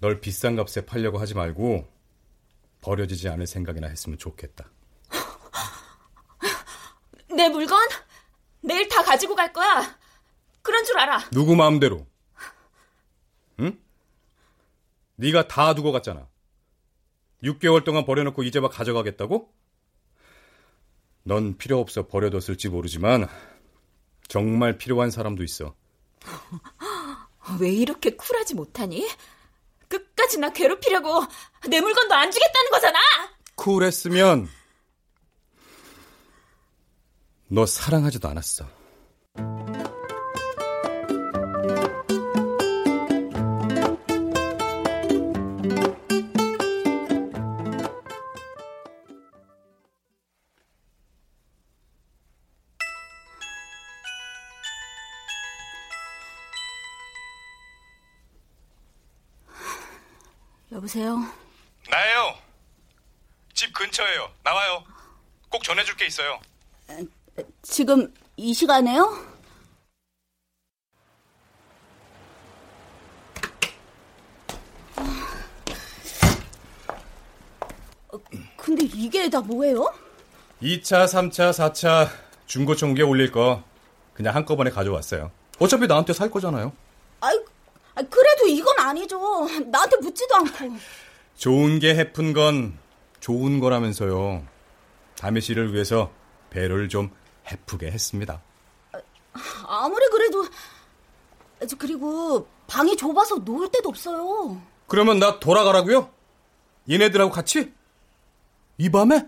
널 0.00 0.20
비싼 0.20 0.56
값에 0.56 0.86
팔려고 0.86 1.18
하지 1.18 1.34
말고 1.34 1.88
버려지지 2.80 3.28
않을 3.28 3.46
생각이나 3.46 3.88
했으면 3.88 4.18
좋겠다. 4.18 4.70
내 7.34 7.48
물건 7.48 7.88
내일 8.60 8.88
다 8.88 9.02
가지고 9.02 9.34
갈 9.34 9.52
거야. 9.52 9.98
그런 10.62 10.84
줄 10.84 10.98
알아. 10.98 11.30
누구 11.30 11.54
마음대로. 11.54 12.06
응? 13.60 13.78
네가 15.16 15.46
다 15.48 15.74
두고 15.74 15.92
갔잖아. 15.92 16.28
6개월 17.42 17.84
동안 17.84 18.04
버려놓고 18.04 18.42
이제 18.42 18.58
막 18.60 18.72
가져가겠다고? 18.72 19.52
넌 21.26 21.56
필요 21.58 21.80
없어 21.80 22.06
버려뒀을지 22.06 22.68
모르지만 22.68 23.28
정말 24.28 24.78
필요한 24.78 25.10
사람도 25.10 25.42
있어. 25.42 25.74
왜 27.60 27.70
이렇게 27.70 28.10
쿨하지 28.10 28.54
못하니? 28.54 29.08
끝까지 29.88 30.38
나 30.38 30.52
괴롭히려고 30.52 31.24
내 31.68 31.80
물건도 31.80 32.14
안 32.14 32.30
주겠다는 32.30 32.70
거잖아. 32.70 32.98
쿨했으면 33.56 34.48
너 37.48 37.66
사랑하지도 37.66 38.28
않았어. 38.28 38.68
여보세요? 60.96 61.18
나예요. 61.90 62.34
집 63.52 63.72
근처에요. 63.74 64.30
나와요. 64.42 64.82
꼭 65.50 65.62
전해줄 65.62 65.96
게 65.96 66.06
있어요. 66.06 66.40
지금 67.62 68.12
이 68.36 68.54
시간에요? 68.54 69.26
어, 78.12 78.18
근데 78.56 78.84
이게 78.84 79.28
다 79.28 79.40
뭐예요? 79.40 79.92
2차, 80.62 81.04
3차, 81.04 81.50
4차 81.50 82.08
중고차 82.46 82.86
옮겨 82.86 83.06
올릴 83.06 83.30
거 83.30 83.62
그냥 84.14 84.34
한꺼번에 84.34 84.70
가져왔어요. 84.70 85.30
어차피 85.58 85.86
나한테 85.86 86.14
살 86.14 86.30
거잖아요. 86.30 86.72
아이, 87.20 87.36
아이, 87.36 87.44
그래도 88.04 88.46
이건 88.48 88.78
아니죠. 88.78 89.18
나한테 89.66 89.96
묻지도 89.96 90.34
않고. 90.36 90.76
좋은 91.36 91.78
게 91.78 91.94
해픈 91.94 92.32
건 92.32 92.78
좋은 93.20 93.60
거라면서요. 93.60 94.46
다미 95.18 95.40
씨를 95.40 95.72
위해서 95.72 96.10
배를 96.50 96.88
좀 96.88 97.10
해프게 97.50 97.90
했습니다. 97.90 98.42
아무리 99.66 100.06
그래도 100.10 100.46
저 101.68 101.76
그리고 101.76 102.46
방이 102.66 102.96
좁아서 102.96 103.36
놓을 103.36 103.70
데도 103.70 103.88
없어요. 103.88 104.60
그러면 104.86 105.18
나 105.18 105.38
돌아가라고요? 105.40 106.10
얘네들하고 106.88 107.30
같이? 107.30 107.72
이 108.78 108.90
밤에? 108.90 109.26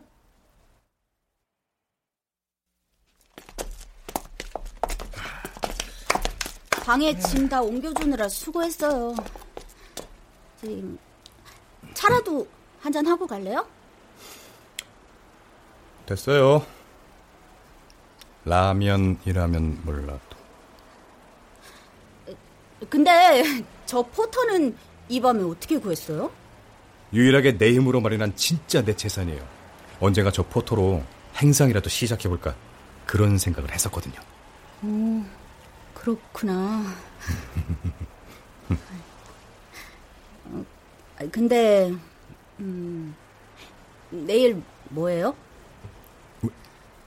방에 6.89 7.15
짐 7.19 7.47
다 7.51 7.61
옮겨주느라 7.61 8.31
수고했어요. 8.31 9.15
지금 10.59 10.99
차라도 11.93 12.49
한 12.81 12.91
잔 12.91 13.07
하고 13.07 13.27
갈래요? 13.27 13.67
됐어요. 16.07 16.65
라면이라면 18.47 19.83
몰라도. 19.85 20.19
근데 22.89 23.43
저 23.85 24.01
포터는 24.01 24.75
이 25.11 25.21
밤에 25.21 25.43
어떻게 25.43 25.77
구했어요? 25.79 26.31
유일하게 27.13 27.59
내 27.59 27.71
힘으로 27.75 28.01
마련한 28.01 28.35
진짜 28.35 28.83
내 28.83 28.97
재산이에요. 28.97 29.47
언젠가 30.01 30.31
저 30.31 30.43
포토로 30.43 31.03
행상이라도 31.37 31.91
시작해볼까 31.91 32.55
그런 33.05 33.37
생각을 33.37 33.73
했었거든요. 33.75 34.19
오, 34.83 35.23
그렇구나. 36.01 36.85
어, 40.47 40.65
근데 41.31 41.93
음, 42.61 43.15
내일 44.11 44.63
뭐예요? 44.91 45.35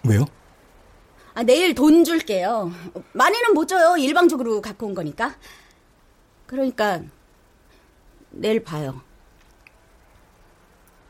왜 0.07 0.15
요? 0.17 0.25
아, 1.33 1.43
내일 1.43 1.73
돈 1.73 2.03
줄게요. 2.03 2.71
많이는 3.13 3.53
못 3.53 3.67
줘요. 3.67 3.95
일방적으로 3.97 4.61
갖고 4.61 4.87
온 4.87 4.93
거니까. 4.93 5.35
그러니까 6.45 7.01
내일 8.31 8.63
봐요. 8.63 9.01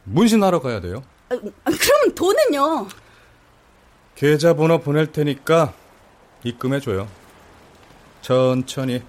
문신하러 0.04 0.62
가야 0.62 0.82
돼요. 0.82 1.04
아, 1.30 1.36
그럼 1.38 2.16
돈은요? 2.16 2.88
계좌번호 4.16 4.80
보낼 4.80 5.12
테니까 5.12 5.74
입금해 6.44 6.80
줘요. 6.80 7.08
천천히. 8.22 9.04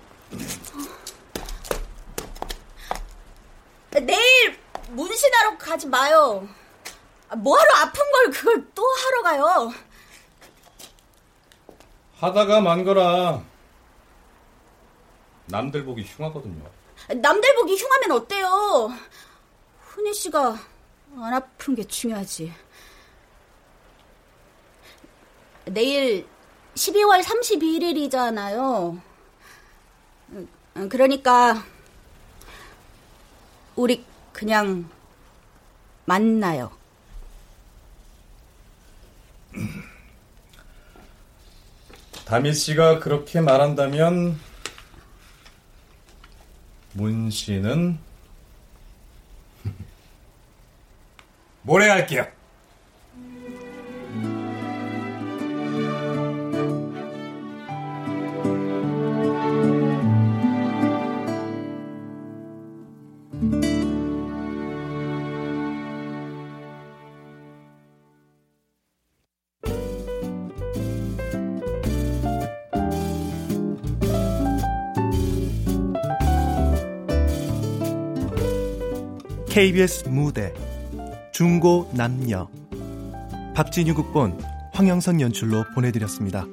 내일 3.90 4.58
문신하러 4.90 5.58
가지 5.58 5.86
마요. 5.86 6.48
아, 7.28 7.36
뭐하러 7.36 7.70
아픈 7.76 8.02
걸 8.10 8.30
그걸 8.30 8.66
또 8.74 8.82
하러 8.82 9.22
가요? 9.22 9.72
하다가 12.18 12.60
만 12.60 12.84
거라. 12.84 13.42
남들 15.46 15.84
보기 15.84 16.02
흉하거든요. 16.04 16.64
남들 17.08 17.54
보기 17.56 17.76
흉하면 17.76 18.12
어때요? 18.12 18.92
훈희 19.80 20.14
씨가 20.14 20.56
안 21.16 21.34
아픈 21.34 21.74
게 21.74 21.84
중요하지. 21.84 22.52
내일 25.66 26.26
12월 26.74 27.22
31일이잖아요. 27.22 29.00
그러니까 30.88 31.62
우리 33.76 34.04
그냥 34.32 34.88
만나요. 36.06 36.72
다미 42.24 42.54
씨가 42.54 43.00
그렇게 43.00 43.42
말한다면 43.42 44.40
문 46.94 47.30
씨는 47.30 47.98
모레 51.62 51.88
할게요. 51.88 52.26
KBS 79.52 80.08
무대 80.08 80.54
중고 81.30 81.90
남녀 81.92 82.48
박진유 83.54 83.94
극본 83.94 84.42
황영선 84.72 85.20
연출로 85.20 85.66
보내드렸습니다. 85.74 86.46